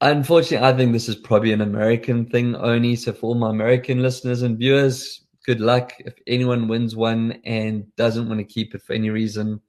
Unfortunately, 0.00 0.66
I 0.66 0.76
think 0.76 0.92
this 0.92 1.08
is 1.08 1.16
probably 1.16 1.52
an 1.52 1.60
American 1.60 2.26
thing 2.26 2.56
only. 2.56 2.96
So 2.96 3.12
for 3.12 3.26
all 3.26 3.34
my 3.34 3.50
American 3.50 4.02
listeners 4.02 4.42
and 4.42 4.58
viewers, 4.58 5.24
good 5.44 5.60
luck. 5.60 5.92
If 5.98 6.14
anyone 6.26 6.68
wins 6.68 6.96
one 6.96 7.40
and 7.44 7.84
doesn't 7.96 8.28
want 8.28 8.38
to 8.38 8.44
keep 8.44 8.74
it 8.74 8.82
for 8.82 8.94
any 8.94 9.10
reason, 9.10 9.60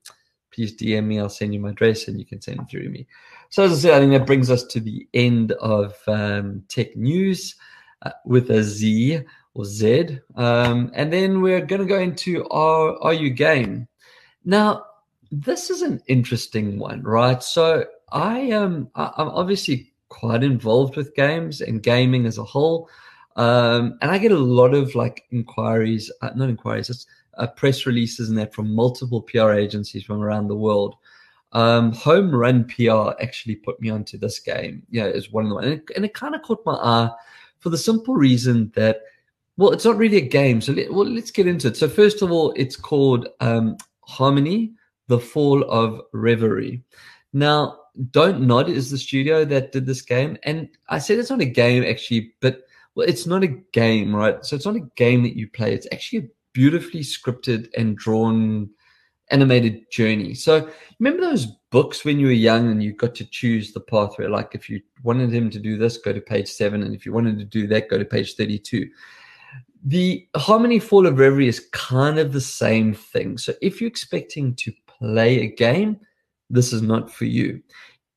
please 0.53 0.75
DM 0.75 1.05
me. 1.05 1.19
I'll 1.19 1.29
send 1.29 1.53
you 1.53 1.59
my 1.59 1.71
address 1.71 2.07
and 2.07 2.19
you 2.19 2.25
can 2.25 2.41
send 2.41 2.61
it 2.61 2.69
through 2.69 2.89
me. 2.89 3.07
So, 3.49 3.63
as 3.63 3.73
I 3.73 3.75
said, 3.75 3.93
I 3.93 3.99
think 3.99 4.13
that 4.13 4.27
brings 4.27 4.49
us 4.49 4.63
to 4.65 4.79
the 4.79 5.07
end 5.13 5.51
of 5.53 5.95
um, 6.07 6.63
tech 6.69 6.95
news 6.95 7.55
uh, 8.01 8.11
with 8.25 8.49
a 8.51 8.63
Z 8.63 9.21
or 9.53 9.65
Z. 9.65 10.19
Um, 10.35 10.91
and 10.93 11.11
then 11.11 11.41
we're 11.41 11.65
going 11.65 11.81
to 11.81 11.87
go 11.87 11.99
into 11.99 12.47
our 12.49 13.01
Are 13.03 13.13
You 13.13 13.29
Game. 13.29 13.87
Now, 14.45 14.85
this 15.31 15.69
is 15.69 15.81
an 15.81 16.01
interesting 16.07 16.79
one, 16.79 17.03
right? 17.03 17.41
So, 17.41 17.85
I 18.11 18.51
um, 18.51 18.89
I'm 18.95 19.29
obviously 19.29 19.91
quite 20.09 20.43
involved 20.43 20.97
with 20.97 21.15
games 21.15 21.61
and 21.61 21.81
gaming 21.81 22.25
as 22.25 22.37
a 22.37 22.43
whole. 22.43 22.89
Um, 23.37 23.97
and 24.01 24.11
I 24.11 24.17
get 24.17 24.33
a 24.33 24.37
lot 24.37 24.73
of 24.73 24.93
like 24.93 25.23
inquiries, 25.31 26.11
uh, 26.21 26.31
not 26.35 26.49
inquiries, 26.49 26.89
it's 26.89 27.07
uh, 27.37 27.47
press 27.47 27.85
releases 27.85 28.29
and 28.29 28.37
that 28.37 28.53
from 28.53 28.75
multiple 28.75 29.21
PR 29.21 29.51
agencies 29.51 30.03
from 30.03 30.21
around 30.21 30.47
the 30.47 30.55
world. 30.55 30.95
Um, 31.53 31.93
Home 31.93 32.33
Run 32.33 32.65
PR 32.65 33.11
actually 33.21 33.55
put 33.55 33.79
me 33.81 33.89
onto 33.89 34.17
this 34.17 34.39
game. 34.39 34.83
Yeah, 34.89 35.05
it's 35.05 35.31
one 35.31 35.45
of 35.45 35.51
the 35.51 35.55
and 35.57 35.73
it, 35.73 35.83
and 35.95 36.05
it 36.05 36.13
kind 36.13 36.35
of 36.35 36.41
caught 36.43 36.65
my 36.65 36.73
eye 36.73 37.09
for 37.61 37.69
the 37.69 37.77
simple 37.77 38.15
reason 38.15 38.71
that, 38.75 39.01
well, 39.57 39.71
it's 39.71 39.85
not 39.85 39.97
really 39.97 40.17
a 40.17 40.21
game. 40.21 40.59
So 40.59 40.73
let, 40.73 40.91
well, 40.91 41.05
let's 41.05 41.31
get 41.31 41.47
into 41.47 41.69
it. 41.69 41.77
So 41.77 41.87
first 41.87 42.21
of 42.21 42.31
all, 42.31 42.51
it's 42.57 42.75
called 42.75 43.29
um, 43.39 43.77
Harmony: 44.01 44.73
The 45.07 45.19
Fall 45.19 45.63
of 45.69 46.01
Reverie. 46.11 46.83
Now, 47.33 47.77
Don't 48.11 48.41
Nod 48.41 48.69
is 48.69 48.91
the 48.91 48.97
studio 48.97 49.45
that 49.45 49.71
did 49.71 49.85
this 49.85 50.01
game, 50.01 50.37
and 50.43 50.67
I 50.89 50.99
said 50.99 51.19
it's 51.19 51.29
not 51.29 51.41
a 51.41 51.45
game 51.45 51.83
actually, 51.83 52.33
but 52.41 52.63
well, 52.95 53.07
it's 53.07 53.25
not 53.25 53.43
a 53.43 53.47
game, 53.47 54.13
right? 54.13 54.43
So 54.45 54.55
it's 54.55 54.65
not 54.65 54.75
a 54.75 54.87
game 54.95 55.23
that 55.23 55.37
you 55.37 55.47
play. 55.49 55.73
It's 55.73 55.87
actually 55.91 56.19
a 56.19 56.29
beautifully 56.53 57.01
scripted 57.01 57.69
and 57.77 57.95
drawn 57.95 58.69
animated 59.29 59.89
journey. 59.91 60.33
So 60.33 60.69
remember 60.99 61.21
those 61.21 61.47
books 61.71 62.05
when 62.05 62.19
you 62.19 62.27
were 62.27 62.31
young 62.33 62.69
and 62.69 62.83
you 62.83 62.93
got 62.93 63.15
to 63.15 63.25
choose 63.25 63.73
the 63.73 63.79
pathway? 63.79 64.27
Like 64.27 64.53
if 64.53 64.69
you 64.69 64.81
wanted 65.03 65.33
him 65.33 65.49
to 65.49 65.59
do 65.59 65.77
this, 65.77 65.97
go 65.97 66.13
to 66.13 66.21
page 66.21 66.47
seven. 66.47 66.83
And 66.83 66.93
if 66.93 67.05
you 67.05 67.13
wanted 67.13 67.39
to 67.39 67.45
do 67.45 67.67
that, 67.67 67.89
go 67.89 67.97
to 67.97 68.05
page 68.05 68.35
32. 68.35 68.89
The 69.83 70.27
Harmony 70.35 70.79
Fall 70.79 71.07
of 71.07 71.17
Reverie 71.17 71.47
is 71.47 71.67
kind 71.71 72.19
of 72.19 72.33
the 72.33 72.41
same 72.41 72.93
thing. 72.93 73.37
So 73.37 73.53
if 73.61 73.81
you're 73.81 73.87
expecting 73.87 74.53
to 74.55 74.71
play 74.85 75.41
a 75.41 75.47
game, 75.47 75.99
this 76.49 76.71
is 76.71 76.81
not 76.81 77.11
for 77.11 77.25
you 77.25 77.61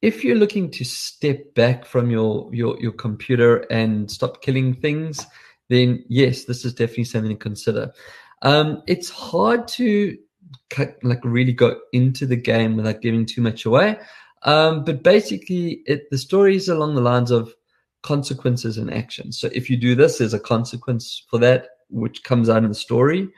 if 0.05 0.23
you're 0.23 0.37
looking 0.37 0.71
to 0.71 0.85
step 0.85 1.55
back 1.55 1.87
from 1.87 2.11
your 2.11 2.51
your 2.53 2.79
your 2.79 2.93
computer 2.93 3.61
and 3.71 4.11
stop 4.11 4.43
killing 4.43 4.75
things, 4.75 5.27
then 5.71 6.05
yes, 6.09 6.45
this 6.45 6.67
is 6.67 6.75
definitely 6.75 7.05
something 7.05 7.31
to 7.31 7.37
consider. 7.37 7.91
Um, 8.43 8.83
it's 8.87 9.09
hard 9.09 9.67
to 9.69 10.15
like 11.03 11.25
really 11.25 11.53
go 11.53 11.81
into 11.93 12.27
the 12.27 12.37
game 12.37 12.77
without 12.77 13.01
giving 13.01 13.27
too 13.27 13.43
much 13.43 13.65
away. 13.65 13.99
Um, 14.43 14.85
but 14.85 15.03
basically, 15.03 15.83
it, 15.87 16.11
the 16.11 16.19
story 16.19 16.57
is 16.57 16.69
along 16.69 16.95
the 16.95 17.01
lines 17.01 17.31
of 17.31 17.53
consequences 18.03 18.77
and 18.79 18.93
actions. 18.93 19.39
So 19.39 19.49
if 19.53 19.71
you 19.71 19.77
do 19.77 19.95
this, 19.95 20.19
there's 20.19 20.35
a 20.35 20.41
consequence 20.41 21.25
for 21.31 21.39
that, 21.39 21.69
which 21.89 22.23
comes 22.25 22.49
out 22.49 22.63
in 22.63 22.69
the 22.69 22.75
story. 22.75 23.31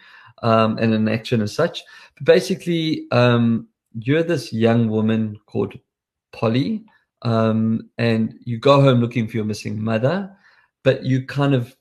um, 0.43 0.79
and 0.79 0.93
an 0.95 1.09
action 1.09 1.41
as 1.41 1.55
such. 1.55 1.83
But 2.17 2.25
basically, 2.25 3.07
um, 3.11 3.69
you're 3.99 4.23
this 4.23 4.53
young 4.53 4.89
woman 4.89 5.39
called 5.47 5.79
Polly, 6.33 6.85
um, 7.23 7.89
and 7.99 8.39
you 8.45 8.59
go 8.59 8.81
home 8.81 9.01
looking 9.01 9.27
for 9.27 9.37
your 9.37 9.47
missing 9.47 9.83
mother, 9.83 10.31
but 10.85 11.05
you 11.05 11.25
kind 11.25 11.55
of 11.55 11.75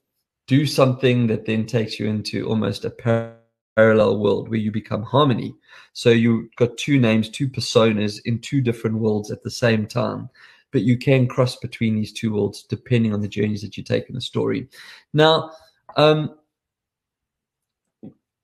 do 0.48 0.66
something 0.66 1.28
that 1.28 1.46
then 1.46 1.66
takes 1.66 2.00
you 2.00 2.08
into 2.08 2.48
almost 2.48 2.86
a 2.86 2.90
parallel 2.90 3.40
world 3.78 4.50
where 4.50 4.60
you 4.60 4.72
become 4.72 5.04
harmony. 5.04 5.56
So 5.94 6.10
you've 6.10 6.54
got 6.56 6.78
two 6.78 7.00
names, 7.00 7.30
two 7.30 7.48
personas 7.48 8.20
in 8.26 8.40
two 8.40 8.62
different 8.62 8.98
worlds 8.98 9.32
at 9.32 9.44
the 9.44 9.52
same 9.52 9.88
time. 9.88 10.30
But 10.72 10.84
you 10.84 10.98
can 10.98 11.28
cross 11.28 11.56
between 11.56 11.96
these 11.96 12.12
two 12.12 12.34
worlds 12.34 12.64
depending 12.64 13.14
on 13.14 13.22
the 13.22 13.28
journeys 13.28 13.62
that 13.62 13.78
you 13.78 13.84
take 13.84 14.10
in 14.10 14.16
the 14.16 14.22
story. 14.22 14.68
Now, 15.14 15.52
um, 15.96 16.36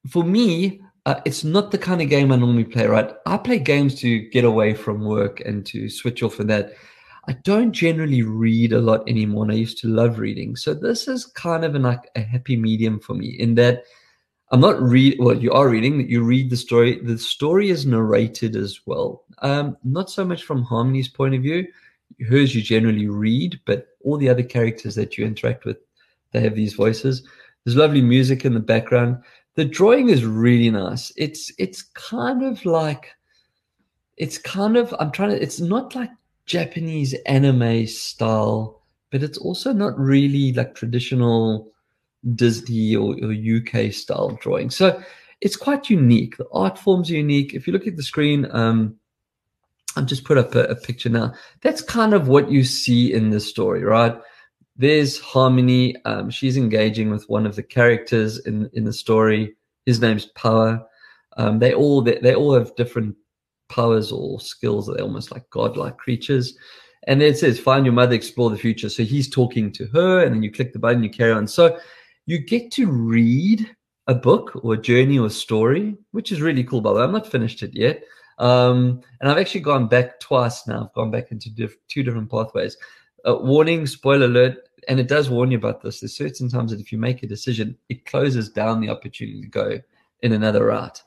for 0.09 0.23
me, 0.23 0.81
uh, 1.05 1.19
it's 1.25 1.43
not 1.43 1.71
the 1.71 1.77
kind 1.77 2.01
of 2.01 2.09
game 2.09 2.31
I 2.31 2.35
normally 2.35 2.63
play, 2.63 2.85
right? 2.85 3.11
I 3.25 3.37
play 3.37 3.59
games 3.59 3.95
to 4.01 4.19
get 4.29 4.45
away 4.45 4.73
from 4.73 5.03
work 5.03 5.41
and 5.41 5.65
to 5.67 5.89
switch 5.89 6.23
off 6.23 6.39
of 6.39 6.47
that. 6.47 6.73
I 7.27 7.33
don't 7.43 7.71
generally 7.71 8.23
read 8.23 8.73
a 8.73 8.79
lot 8.79 9.07
anymore, 9.07 9.43
and 9.43 9.51
I 9.51 9.55
used 9.55 9.77
to 9.79 9.87
love 9.87 10.19
reading. 10.19 10.55
So 10.55 10.73
this 10.73 11.07
is 11.07 11.25
kind 11.25 11.63
of 11.63 11.75
an, 11.75 11.83
like 11.83 12.09
a 12.15 12.21
happy 12.21 12.55
medium 12.55 12.99
for 12.99 13.13
me 13.13 13.29
in 13.29 13.55
that 13.55 13.83
I'm 14.51 14.59
not 14.59 14.81
read. 14.81 15.17
Well, 15.19 15.37
you 15.37 15.51
are 15.53 15.69
reading. 15.69 16.09
You 16.09 16.23
read 16.23 16.49
the 16.49 16.57
story. 16.57 16.99
The 16.99 17.17
story 17.17 17.69
is 17.69 17.85
narrated 17.85 18.57
as 18.57 18.81
well. 18.85 19.23
Um, 19.39 19.77
not 19.83 20.09
so 20.09 20.25
much 20.25 20.43
from 20.43 20.63
Harmony's 20.63 21.07
point 21.07 21.35
of 21.35 21.41
view. 21.41 21.67
Hers 22.29 22.53
you 22.53 22.61
generally 22.61 23.07
read, 23.07 23.59
but 23.65 23.87
all 24.03 24.17
the 24.17 24.27
other 24.27 24.43
characters 24.43 24.93
that 24.95 25.17
you 25.17 25.25
interact 25.25 25.63
with, 25.63 25.77
they 26.31 26.41
have 26.41 26.55
these 26.55 26.73
voices. 26.73 27.23
There's 27.63 27.77
lovely 27.77 28.01
music 28.01 28.43
in 28.43 28.53
the 28.53 28.59
background. 28.59 29.23
The 29.55 29.65
drawing 29.65 30.09
is 30.09 30.25
really 30.25 30.69
nice. 30.69 31.13
It's 31.15 31.51
it's 31.57 31.83
kind 31.83 32.43
of 32.43 32.63
like 32.65 33.07
it's 34.17 34.37
kind 34.37 34.75
of 34.75 34.93
I'm 34.99 35.11
trying 35.11 35.29
to. 35.29 35.41
It's 35.41 35.61
not 35.61 35.95
like 35.95 36.11
Japanese 36.45 37.13
anime 37.25 37.87
style, 37.87 38.81
but 39.11 39.23
it's 39.23 39.37
also 39.37 39.71
not 39.71 39.97
really 39.97 40.51
like 40.51 40.75
traditional 40.75 41.70
Disney 42.35 42.95
or, 42.95 43.15
or 43.23 43.33
UK 43.33 43.91
style 43.91 44.37
drawing. 44.41 44.69
So 44.69 45.01
it's 45.41 45.55
quite 45.55 45.89
unique. 45.89 46.37
The 46.37 46.47
art 46.51 46.77
form's 46.77 47.09
unique. 47.09 47.53
If 47.53 47.67
you 47.67 47.73
look 47.73 47.87
at 47.87 47.97
the 47.97 48.03
screen, 48.03 48.47
um, 48.51 48.95
I've 49.95 50.05
just 50.05 50.23
put 50.23 50.37
up 50.37 50.55
a, 50.55 50.65
a, 50.65 50.75
picture 50.75 51.09
now. 51.09 51.33
That's 51.61 51.81
kind 51.81 52.13
of 52.13 52.27
what 52.27 52.49
you 52.49 52.63
see 52.63 53.11
in 53.11 53.29
this 53.29 53.47
story, 53.47 53.83
right? 53.83 54.15
There's 54.77 55.19
Harmony. 55.19 55.95
Um, 56.05 56.29
she's 56.29 56.55
engaging 56.55 57.09
with 57.09 57.27
one 57.27 57.45
of 57.45 57.55
the 57.55 57.63
characters 57.63 58.39
in 58.45 58.69
in 58.73 58.85
the 58.85 58.93
story. 58.93 59.55
His 59.85 59.99
name's 59.99 60.27
Power. 60.27 60.81
Um, 61.37 61.59
they 61.59 61.73
all 61.73 62.01
they, 62.01 62.19
they 62.19 62.35
all 62.35 62.53
have 62.53 62.75
different 62.75 63.15
powers 63.71 64.11
or 64.11 64.39
skills 64.39 64.87
They're 64.87 65.01
almost 65.01 65.31
like 65.31 65.49
godlike 65.49 65.97
creatures. 65.97 66.55
And 67.07 67.21
it 67.23 67.37
says, 67.37 67.59
find 67.59 67.83
your 67.83 67.93
mother, 67.93 68.13
explore 68.13 68.51
the 68.51 68.57
future. 68.57 68.89
So 68.89 69.03
he's 69.03 69.27
talking 69.27 69.71
to 69.71 69.87
her, 69.87 70.23
and 70.23 70.35
then 70.35 70.43
you 70.43 70.51
click 70.51 70.71
the 70.71 70.77
button, 70.77 71.03
you 71.03 71.09
carry 71.09 71.31
on. 71.31 71.47
So 71.47 71.79
you 72.25 72.39
get 72.39 72.71
to 72.73 72.87
read 72.87 73.69
a 74.07 74.15
book 74.15 74.59
or 74.63 74.73
a 74.73 74.81
journey 74.81 75.19
or 75.19 75.27
a 75.27 75.31
story, 75.31 75.95
which 76.11 76.31
is 76.31 76.41
really 76.41 76.63
cool, 76.63 76.81
by 76.81 76.91
the 76.91 76.99
way. 76.99 77.03
I'm 77.03 77.11
not 77.11 77.27
finished 77.27 77.63
it 77.63 77.73
yet. 77.73 78.03
Um, 78.39 79.01
and 79.19 79.29
I've 79.29 79.37
actually 79.37 79.61
gone 79.61 79.87
back 79.87 80.19
twice 80.19 80.67
now. 80.67 80.85
I've 80.85 80.93
gone 80.93 81.11
back 81.11 81.31
into 81.31 81.49
diff- 81.49 81.77
two 81.87 82.03
different 82.03 82.29
pathways. 82.29 82.75
Uh, 83.25 83.37
warning, 83.39 83.85
spoiler 83.85 84.25
alert, 84.25 84.57
and 84.87 84.99
it 84.99 85.07
does 85.07 85.29
warn 85.29 85.51
you 85.51 85.57
about 85.57 85.81
this. 85.81 85.99
There's 85.99 86.17
certain 86.17 86.49
times 86.49 86.71
that 86.71 86.79
if 86.79 86.91
you 86.91 86.97
make 86.97 87.21
a 87.21 87.27
decision, 87.27 87.77
it 87.89 88.05
closes 88.05 88.49
down 88.49 88.81
the 88.81 88.89
opportunity 88.89 89.41
to 89.41 89.47
go 89.47 89.79
in 90.21 90.33
another 90.33 90.65
route, 90.65 91.03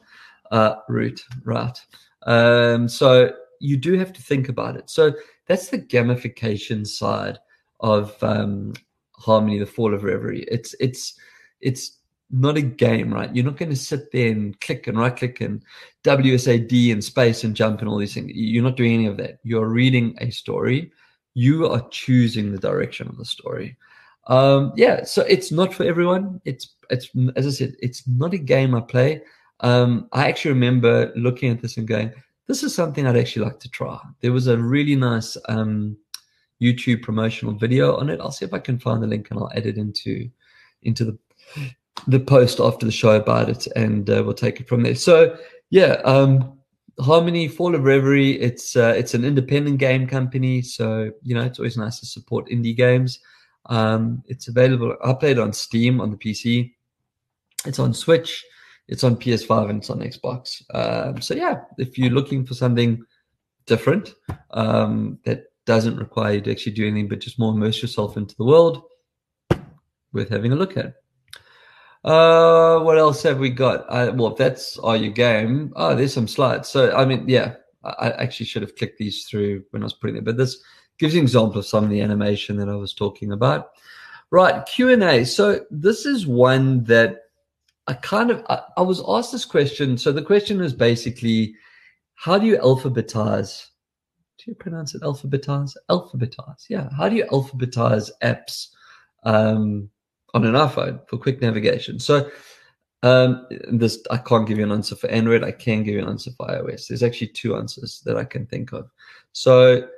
uh, 0.53 0.77
route, 0.89 1.21
route. 1.45 1.81
Um, 2.23 2.89
so 2.89 3.33
you 3.61 3.77
do 3.77 3.95
have 3.99 4.13
to 4.13 4.23
think 4.23 4.49
about 4.49 4.77
it. 4.77 4.89
So 4.89 5.13
that's 5.47 5.69
the 5.69 5.79
gamification 5.79 6.87
side 6.87 7.39
of 7.81 8.17
um, 8.23 8.75
Harmony, 9.19 9.59
the 9.59 9.67
Fall 9.67 9.95
of 9.95 10.05
Reverie. 10.05 10.45
It's 10.49 10.75
it's 10.81 11.19
it's 11.61 11.99
not 12.31 12.57
a 12.57 12.63
game, 12.63 13.13
right? 13.13 13.35
You're 13.35 13.45
not 13.45 13.57
going 13.57 13.71
to 13.71 13.77
sit 13.77 14.11
there 14.13 14.31
and 14.31 14.59
click 14.61 14.87
and 14.87 14.99
right 14.99 15.15
click 15.15 15.41
and 15.41 15.63
WSAD 16.03 16.93
and 16.93 17.05
space 17.05 17.45
and 17.45 17.55
jump 17.55 17.81
and 17.81 17.89
all 17.89 17.99
these 17.99 18.15
things. 18.15 18.33
You're 18.35 18.65
not 18.65 18.77
doing 18.77 18.95
any 18.95 19.07
of 19.07 19.17
that. 19.19 19.39
You're 19.45 19.69
reading 19.69 20.17
a 20.21 20.31
story. 20.31 20.91
You 21.35 21.69
are 21.69 21.87
choosing 21.91 22.53
the 22.53 22.59
direction 22.59 23.09
of 23.09 23.19
the 23.19 23.25
story. 23.25 23.77
Um, 24.27 24.73
yeah, 24.75 25.05
so 25.05 25.23
it's 25.23 25.53
not 25.53 25.75
for 25.75 25.85
everyone. 25.85 26.41
It's 26.45 26.75
it's 26.91 27.11
as 27.37 27.47
I 27.47 27.51
said, 27.51 27.77
it's 27.81 28.07
not 28.09 28.35
a 28.35 28.39
game 28.39 28.75
I 28.75 28.81
play 28.81 29.23
um, 29.61 30.09
I 30.13 30.29
actually 30.29 30.53
remember 30.53 31.13
looking 31.17 31.51
at 31.51 31.63
this 31.63 31.77
and 31.77 31.87
going, 31.87 32.13
this 32.47 32.63
is 32.63 32.75
something 32.75 33.07
I'd 33.07 33.17
actually 33.17 33.47
like 33.47 33.61
to 33.61 33.71
try. 33.71 33.99
There 34.21 34.33
was 34.33 34.47
a 34.47 34.59
really 34.59 34.97
nice 34.97 35.37
um, 35.49 35.97
YouTube 36.63 37.03
promotional 37.03 37.55
video 37.55 37.97
on 37.97 38.09
it. 38.11 38.21
I'll 38.21 38.31
see 38.31 38.45
if 38.45 38.55
I 38.55 38.59
can 38.59 38.79
find 38.79 39.03
the 39.03 39.07
link 39.07 39.29
and 39.31 39.39
I'll 39.39 39.51
add 39.55 39.67
it 39.67 39.77
into 39.77 40.31
into 40.83 41.05
the 41.05 41.19
the 42.07 42.21
post 42.21 42.61
after 42.61 42.85
the 42.85 42.93
show 42.93 43.17
about 43.17 43.49
it, 43.49 43.67
and 43.77 44.09
uh, 44.11 44.23
we'll 44.25 44.35
take 44.35 44.61
it 44.61 44.69
from 44.69 44.83
there. 44.83 44.95
So 44.95 45.37
yeah, 45.71 46.01
um, 46.05 46.59
Harmony 47.01 47.49
Fall 47.49 47.75
of 47.75 47.85
Reverie. 47.85 48.41
It's 48.41 48.77
uh, 48.77 48.95
it's 48.97 49.15
an 49.15 49.25
independent 49.25 49.79
game 49.79 50.07
company, 50.07 50.63
so 50.63 51.11
you 51.23 51.35
know 51.35 51.43
it's 51.43 51.59
always 51.59 51.77
nice 51.77 52.01
to 52.01 52.07
support 52.07 52.49
indie 52.49 52.77
games. 52.77 53.21
Um, 53.67 54.23
it's 54.27 54.49
available. 54.49 54.97
I 55.05 55.15
played 55.15 55.39
on 55.39 55.53
Steam 55.53 56.01
on 56.01 56.11
the 56.11 56.17
PC. 56.17 56.75
It's 57.65 57.79
on 57.79 57.95
Switch. 57.95 58.45
It's 58.87 59.03
on 59.03 59.17
PS5 59.17 59.71
and 59.71 59.79
it's 59.79 59.89
on 59.89 60.01
Xbox. 60.01 60.63
Um, 60.75 61.23
so 61.23 61.35
yeah, 61.35 61.63
if 61.79 61.97
you're 61.97 62.11
looking 62.11 62.45
for 62.45 62.53
something 62.53 63.03
different 63.67 64.15
um, 64.51 65.19
that 65.25 65.45
doesn't 65.67 65.97
require 65.97 66.35
you 66.35 66.41
to 66.43 66.51
actually 66.51 66.73
do 66.73 66.87
anything 66.87 67.09
but 67.09 67.21
just 67.21 67.39
more 67.39 67.53
immerse 67.53 67.81
yourself 67.81 68.17
into 68.17 68.35
the 68.37 68.45
world, 68.45 68.83
worth 70.13 70.29
having 70.29 70.53
a 70.53 70.57
look 70.57 70.77
at. 70.77 70.95
Uh, 72.05 72.81
what 72.81 72.99
else 72.99 73.23
have 73.23 73.39
we 73.39 73.49
got? 73.49 73.87
Uh, 73.89 74.13
well, 74.15 74.35
that's 74.35 74.77
all 74.79 74.97
your 74.97 75.13
game, 75.13 75.73
oh, 75.77 75.95
there's 75.95 76.13
some 76.13 76.29
slides. 76.29 76.69
So, 76.69 76.95
I 76.95 77.07
mean, 77.07 77.25
yeah, 77.29 77.55
I 77.83 78.11
actually 78.11 78.47
should 78.47 78.63
have 78.63 78.77
clicked 78.77 78.99
these 78.99 79.25
through 79.25 79.65
when 79.71 79.83
I 79.83 79.87
was 79.87 79.95
putting 79.95 80.17
it, 80.17 80.25
but 80.25 80.37
this 80.37 80.63
gives 80.99 81.15
you 81.15 81.21
an 81.21 81.25
example 81.25 81.59
of 81.59 81.67
some 81.67 81.85
of 81.85 81.91
the 81.91 82.01
animation 82.01 82.57
that 82.57 82.69
I 82.69 82.77
was 82.77 82.95
talking 82.95 83.33
about. 83.33 83.71
Right, 84.31 84.65
Q 84.67 84.91
and 84.91 85.03
A. 85.03 85.25
So 85.25 85.65
this 85.71 86.07
is 86.07 86.27
one 86.27 86.85
that 86.85 87.21
I 87.87 87.95
kind 87.95 88.31
of 88.31 88.45
I, 88.49 88.63
I, 88.77 88.83
was 88.83 89.03
asked 89.07 89.33
this 89.33 89.45
question. 89.45 89.99
So 89.99 90.13
the 90.13 90.23
question 90.23 90.61
is 90.61 90.73
basically, 90.73 91.55
how 92.15 92.39
do 92.39 92.47
you 92.47 92.57
alphabetize? 92.59 93.67
Do 94.39 94.51
you 94.51 94.55
pronounce 94.55 94.95
it 94.95 95.03
alphabetize? 95.03 95.75
Alphabetize, 95.91 96.67
yeah. 96.69 96.89
How 96.97 97.09
do 97.09 97.17
you 97.17 97.25
alphabetize 97.27 98.11
apps 98.23 98.69
um, 99.25 99.89
on 100.35 100.45
an 100.45 100.55
iPhone 100.55 101.07
for 101.09 101.19
quick 101.19 101.41
navigation? 101.41 101.99
So 101.99 102.31
um, 103.03 103.47
this 103.71 104.03
I 104.11 104.17
can't 104.17 104.47
give 104.47 104.59
you 104.59 104.65
an 104.65 104.73
answer 104.73 104.97
for 104.97 105.09
Android. 105.09 105.45
I 105.45 105.53
can 105.53 105.83
give 105.83 105.95
you 105.95 106.01
an 106.01 106.09
answer 106.09 106.31
for 106.37 106.47
iOS. 106.47 106.89
There's 106.89 107.03
actually 107.03 107.29
two 107.29 107.57
answers 107.57 108.03
that 108.05 108.17
I 108.17 108.25
can 108.25 108.47
think 108.47 108.73
of. 108.73 108.91
So 109.33 109.89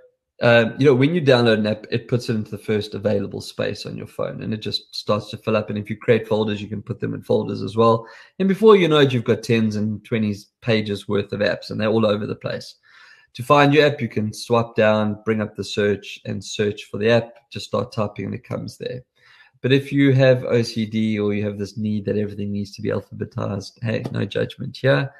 um, 0.42 0.74
you 0.78 0.84
know, 0.84 0.94
when 0.94 1.14
you 1.14 1.22
download 1.22 1.58
an 1.58 1.66
app, 1.66 1.86
it 1.90 2.08
puts 2.08 2.28
it 2.28 2.34
into 2.34 2.50
the 2.50 2.58
first 2.58 2.92
available 2.92 3.40
space 3.40 3.86
on 3.86 3.96
your 3.96 4.06
phone 4.06 4.42
and 4.42 4.52
it 4.52 4.58
just 4.58 4.94
starts 4.94 5.30
to 5.30 5.38
fill 5.38 5.56
up. 5.56 5.70
And 5.70 5.78
if 5.78 5.88
you 5.88 5.96
create 5.96 6.28
folders, 6.28 6.60
you 6.60 6.68
can 6.68 6.82
put 6.82 7.00
them 7.00 7.14
in 7.14 7.22
folders 7.22 7.62
as 7.62 7.74
well. 7.74 8.06
And 8.38 8.46
before 8.46 8.76
you 8.76 8.86
know 8.86 8.98
it, 8.98 9.14
you've 9.14 9.24
got 9.24 9.42
tens 9.42 9.76
and 9.76 10.02
20s 10.02 10.46
pages 10.60 11.08
worth 11.08 11.32
of 11.32 11.40
apps 11.40 11.70
and 11.70 11.80
they're 11.80 11.88
all 11.88 12.04
over 12.04 12.26
the 12.26 12.34
place. 12.34 12.74
To 13.36 13.42
find 13.42 13.74
your 13.74 13.86
app, 13.86 14.00
you 14.00 14.08
can 14.08 14.32
swipe 14.32 14.74
down, 14.74 15.20
bring 15.26 15.42
up 15.42 15.56
the 15.56 15.62
search 15.62 16.18
and 16.24 16.42
search 16.42 16.84
for 16.84 16.96
the 16.96 17.10
app, 17.10 17.50
just 17.50 17.66
start 17.66 17.92
typing 17.92 18.24
and 18.24 18.34
it 18.34 18.44
comes 18.44 18.78
there. 18.78 19.02
But 19.60 19.72
if 19.72 19.92
you 19.92 20.12
have 20.12 20.38
OCD 20.38 21.20
or 21.20 21.34
you 21.34 21.44
have 21.44 21.58
this 21.58 21.76
need 21.76 22.06
that 22.06 22.16
everything 22.16 22.50
needs 22.50 22.70
to 22.72 22.82
be 22.82 22.88
alphabetized, 22.88 23.72
hey, 23.82 24.04
no 24.10 24.24
judgment 24.24 24.78
here. 24.78 25.12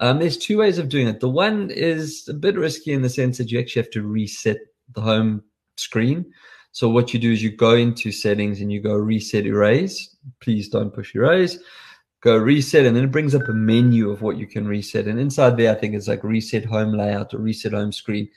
Um, 0.00 0.18
there's 0.18 0.36
two 0.36 0.58
ways 0.58 0.76
of 0.76 0.90
doing 0.90 1.08
it. 1.08 1.20
The 1.20 1.30
one 1.30 1.70
is 1.70 2.28
a 2.28 2.34
bit 2.34 2.56
risky 2.58 2.92
in 2.92 3.00
the 3.00 3.08
sense 3.08 3.38
that 3.38 3.50
you 3.50 3.58
actually 3.58 3.82
have 3.82 3.92
to 3.92 4.02
reset 4.02 4.58
the 4.94 5.00
home 5.00 5.42
screen. 5.76 6.30
So 6.72 6.90
what 6.90 7.14
you 7.14 7.20
do 7.20 7.32
is 7.32 7.42
you 7.42 7.56
go 7.56 7.74
into 7.74 8.12
settings 8.12 8.60
and 8.60 8.70
you 8.70 8.82
go 8.82 8.94
reset 8.94 9.46
erase. 9.46 10.14
Please 10.40 10.68
don't 10.68 10.92
push 10.92 11.14
erase. 11.14 11.58
Go 12.22 12.36
reset, 12.36 12.86
and 12.86 12.96
then 12.96 13.04
it 13.04 13.12
brings 13.12 13.34
up 13.34 13.48
a 13.48 13.52
menu 13.52 14.10
of 14.10 14.22
what 14.22 14.38
you 14.38 14.46
can 14.46 14.66
reset. 14.66 15.06
And 15.06 15.18
inside 15.18 15.56
there, 15.56 15.74
I 15.74 15.78
think 15.78 15.94
it's 15.94 16.08
like 16.08 16.24
reset 16.24 16.64
home 16.64 16.92
layout 16.92 17.34
or 17.34 17.38
reset 17.38 17.72
home 17.72 17.92
screen. 17.92 18.28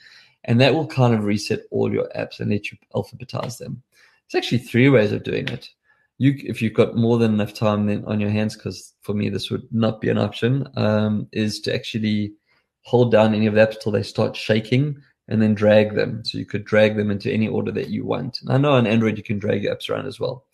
And 0.44 0.60
that 0.62 0.74
will 0.74 0.88
kind 0.88 1.14
of 1.14 1.24
reset 1.24 1.62
all 1.72 1.92
your 1.92 2.10
apps 2.16 2.40
and 2.40 2.52
let 2.52 2.72
you 2.72 2.78
alphabetize 2.94 3.58
them. 3.58 3.82
It's 4.26 4.36
actually 4.36 4.60
three 4.60 4.90
ways 4.90 5.12
of 5.12 5.24
doing 5.24 5.48
it 5.48 5.70
you 6.18 6.36
if 6.38 6.62
you've 6.62 6.74
got 6.74 6.96
more 6.96 7.18
than 7.18 7.34
enough 7.34 7.54
time 7.54 7.86
then 7.86 8.04
on 8.06 8.20
your 8.20 8.30
hands 8.30 8.56
because 8.56 8.94
for 9.02 9.14
me 9.14 9.30
this 9.30 9.50
would 9.50 9.68
not 9.72 10.00
be 10.02 10.10
an 10.10 10.18
option 10.18 10.68
um, 10.78 11.28
is 11.32 11.60
to 11.62 11.74
actually 11.74 12.34
hold 12.82 13.12
down 13.12 13.34
any 13.34 13.48
of 13.48 13.56
the 13.56 13.62
apps 13.62 13.76
until 13.76 13.92
they 13.92 14.04
start 14.04 14.36
shaking 14.36 14.96
and 15.28 15.42
then 15.42 15.56
drag 15.56 15.96
them 15.96 16.24
so 16.24 16.38
you 16.38 16.46
could 16.46 16.64
drag 16.64 16.96
them 16.96 17.12
into 17.12 17.32
any 17.32 17.48
order 17.48 17.72
that 17.72 17.90
you 17.90 18.06
want 18.06 18.40
and 18.42 18.52
i 18.52 18.58
know 18.58 18.74
on 18.74 18.88
android 18.88 19.18
you 19.18 19.24
can 19.24 19.40
drag 19.40 19.64
apps 19.64 19.90
around 19.90 20.06
as 20.06 20.20
well 20.20 20.46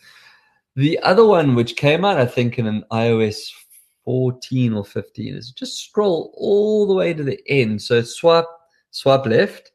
the 0.76 1.00
other 1.00 1.26
one 1.26 1.56
which 1.56 1.76
came 1.76 2.06
out 2.06 2.18
i 2.18 2.26
think 2.26 2.58
in 2.58 2.66
an 2.66 2.84
ios 2.92 3.52
14 4.06 4.74
or 4.74 4.86
15 4.86 5.36
is 5.36 5.52
just 5.52 5.86
scroll 5.86 6.34
all 6.36 6.88
the 6.88 6.94
way 6.94 7.14
to 7.14 7.24
the 7.24 7.40
end. 7.48 7.82
So 7.82 8.02
swipe, 8.02 8.46
swipe 8.92 9.26
left. 9.26 9.72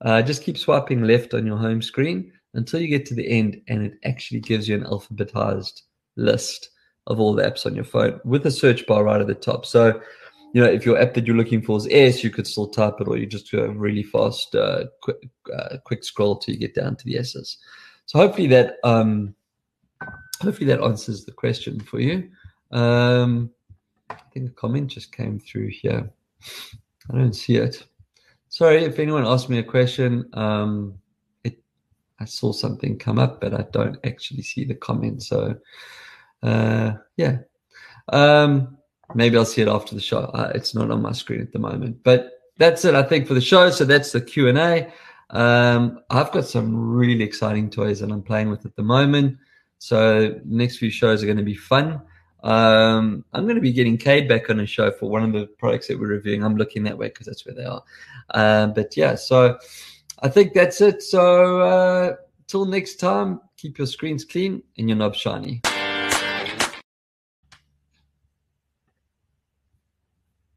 Uh, 0.00 0.22
just 0.22 0.42
keep 0.42 0.56
swiping 0.56 1.02
left 1.02 1.34
on 1.34 1.46
your 1.46 1.56
home 1.56 1.82
screen 1.82 2.32
until 2.54 2.80
you 2.80 2.88
get 2.88 3.04
to 3.06 3.14
the 3.14 3.28
end, 3.28 3.60
and 3.68 3.82
it 3.82 3.94
actually 4.04 4.40
gives 4.40 4.68
you 4.68 4.76
an 4.76 4.84
alphabetized 4.84 5.82
list 6.16 6.70
of 7.06 7.20
all 7.20 7.34
the 7.34 7.42
apps 7.42 7.66
on 7.66 7.74
your 7.74 7.84
phone 7.84 8.20
with 8.24 8.46
a 8.46 8.50
search 8.50 8.86
bar 8.86 9.04
right 9.04 9.20
at 9.20 9.26
the 9.26 9.34
top. 9.34 9.66
So, 9.66 10.00
you 10.52 10.62
know, 10.62 10.68
if 10.68 10.86
your 10.86 11.00
app 11.00 11.14
that 11.14 11.26
you're 11.26 11.36
looking 11.36 11.62
for 11.62 11.76
is 11.78 11.88
S, 11.90 12.22
you 12.22 12.30
could 12.30 12.46
still 12.46 12.68
type 12.68 13.00
it, 13.00 13.08
or 13.08 13.16
you 13.16 13.26
just 13.26 13.50
do 13.50 13.60
a 13.60 13.68
really 13.68 14.02
fast, 14.02 14.54
uh, 14.54 14.84
quick, 15.02 15.28
uh, 15.56 15.78
quick 15.84 16.04
scroll 16.04 16.36
till 16.38 16.54
you 16.54 16.60
get 16.60 16.74
down 16.74 16.96
to 16.96 17.04
the 17.04 17.18
S's. 17.18 17.58
So 18.06 18.18
hopefully 18.18 18.46
that 18.48 18.76
um, 18.84 19.34
hopefully 20.40 20.66
that 20.66 20.82
answers 20.82 21.24
the 21.24 21.32
question 21.32 21.80
for 21.80 22.00
you. 22.00 22.30
Um, 22.70 23.50
I 24.10 24.16
think 24.32 24.50
a 24.50 24.52
comment 24.54 24.88
just 24.88 25.14
came 25.14 25.38
through 25.38 25.68
here. 25.68 26.10
I 27.10 27.16
don't 27.16 27.34
see 27.34 27.56
it. 27.56 27.84
Sorry 28.48 28.84
if 28.84 28.98
anyone 28.98 29.26
asked 29.26 29.50
me 29.50 29.58
a 29.58 29.62
question. 29.62 30.28
Um, 30.32 30.94
it 31.44 31.58
I 32.20 32.24
saw 32.24 32.52
something 32.52 32.98
come 32.98 33.18
up, 33.18 33.40
but 33.40 33.54
I 33.54 33.64
don't 33.72 33.98
actually 34.04 34.42
see 34.42 34.64
the 34.64 34.74
comment. 34.74 35.22
So 35.22 35.56
uh, 36.42 36.92
yeah, 37.16 37.38
um, 38.12 38.78
maybe 39.14 39.36
I'll 39.36 39.44
see 39.44 39.62
it 39.62 39.68
after 39.68 39.94
the 39.94 40.00
show. 40.00 40.20
Uh, 40.20 40.52
it's 40.54 40.74
not 40.74 40.90
on 40.90 41.02
my 41.02 41.12
screen 41.12 41.40
at 41.40 41.52
the 41.52 41.58
moment, 41.58 41.98
but 42.02 42.32
that's 42.56 42.84
it. 42.84 42.94
I 42.94 43.02
think 43.02 43.26
for 43.26 43.34
the 43.34 43.40
show. 43.40 43.70
So 43.70 43.84
that's 43.84 44.12
the 44.12 44.20
Q 44.20 44.48
and 44.48 44.58
A. 44.58 44.92
Um, 45.30 46.00
I've 46.08 46.32
got 46.32 46.46
some 46.46 46.74
really 46.74 47.22
exciting 47.22 47.68
toys 47.68 48.00
that 48.00 48.10
I'm 48.10 48.22
playing 48.22 48.50
with 48.50 48.64
at 48.64 48.76
the 48.76 48.82
moment. 48.82 49.36
So 49.78 50.40
next 50.44 50.78
few 50.78 50.90
shows 50.90 51.22
are 51.22 51.26
going 51.26 51.38
to 51.38 51.44
be 51.44 51.54
fun. 51.54 52.00
Um, 52.42 53.24
I'm 53.32 53.44
going 53.44 53.56
to 53.56 53.60
be 53.60 53.72
getting 53.72 53.96
Cade 53.96 54.28
back 54.28 54.48
on 54.50 54.60
a 54.60 54.66
show 54.66 54.90
for 54.90 55.10
one 55.10 55.22
of 55.24 55.32
the 55.32 55.46
products 55.46 55.88
that 55.88 55.98
we're 55.98 56.08
reviewing. 56.08 56.44
I'm 56.44 56.56
looking 56.56 56.84
that 56.84 56.96
way 56.96 57.08
because 57.08 57.26
that's 57.26 57.44
where 57.44 57.54
they 57.54 57.64
are. 57.64 57.82
Uh, 58.30 58.68
but 58.68 58.96
yeah, 58.96 59.14
so 59.14 59.58
I 60.22 60.28
think 60.28 60.54
that's 60.54 60.80
it. 60.80 61.02
So 61.02 61.60
uh, 61.60 62.16
till 62.46 62.64
next 62.64 62.96
time, 62.96 63.40
keep 63.56 63.78
your 63.78 63.86
screens 63.86 64.24
clean 64.24 64.62
and 64.76 64.88
your 64.88 64.96
knobs 64.96 65.18
shiny. 65.18 65.62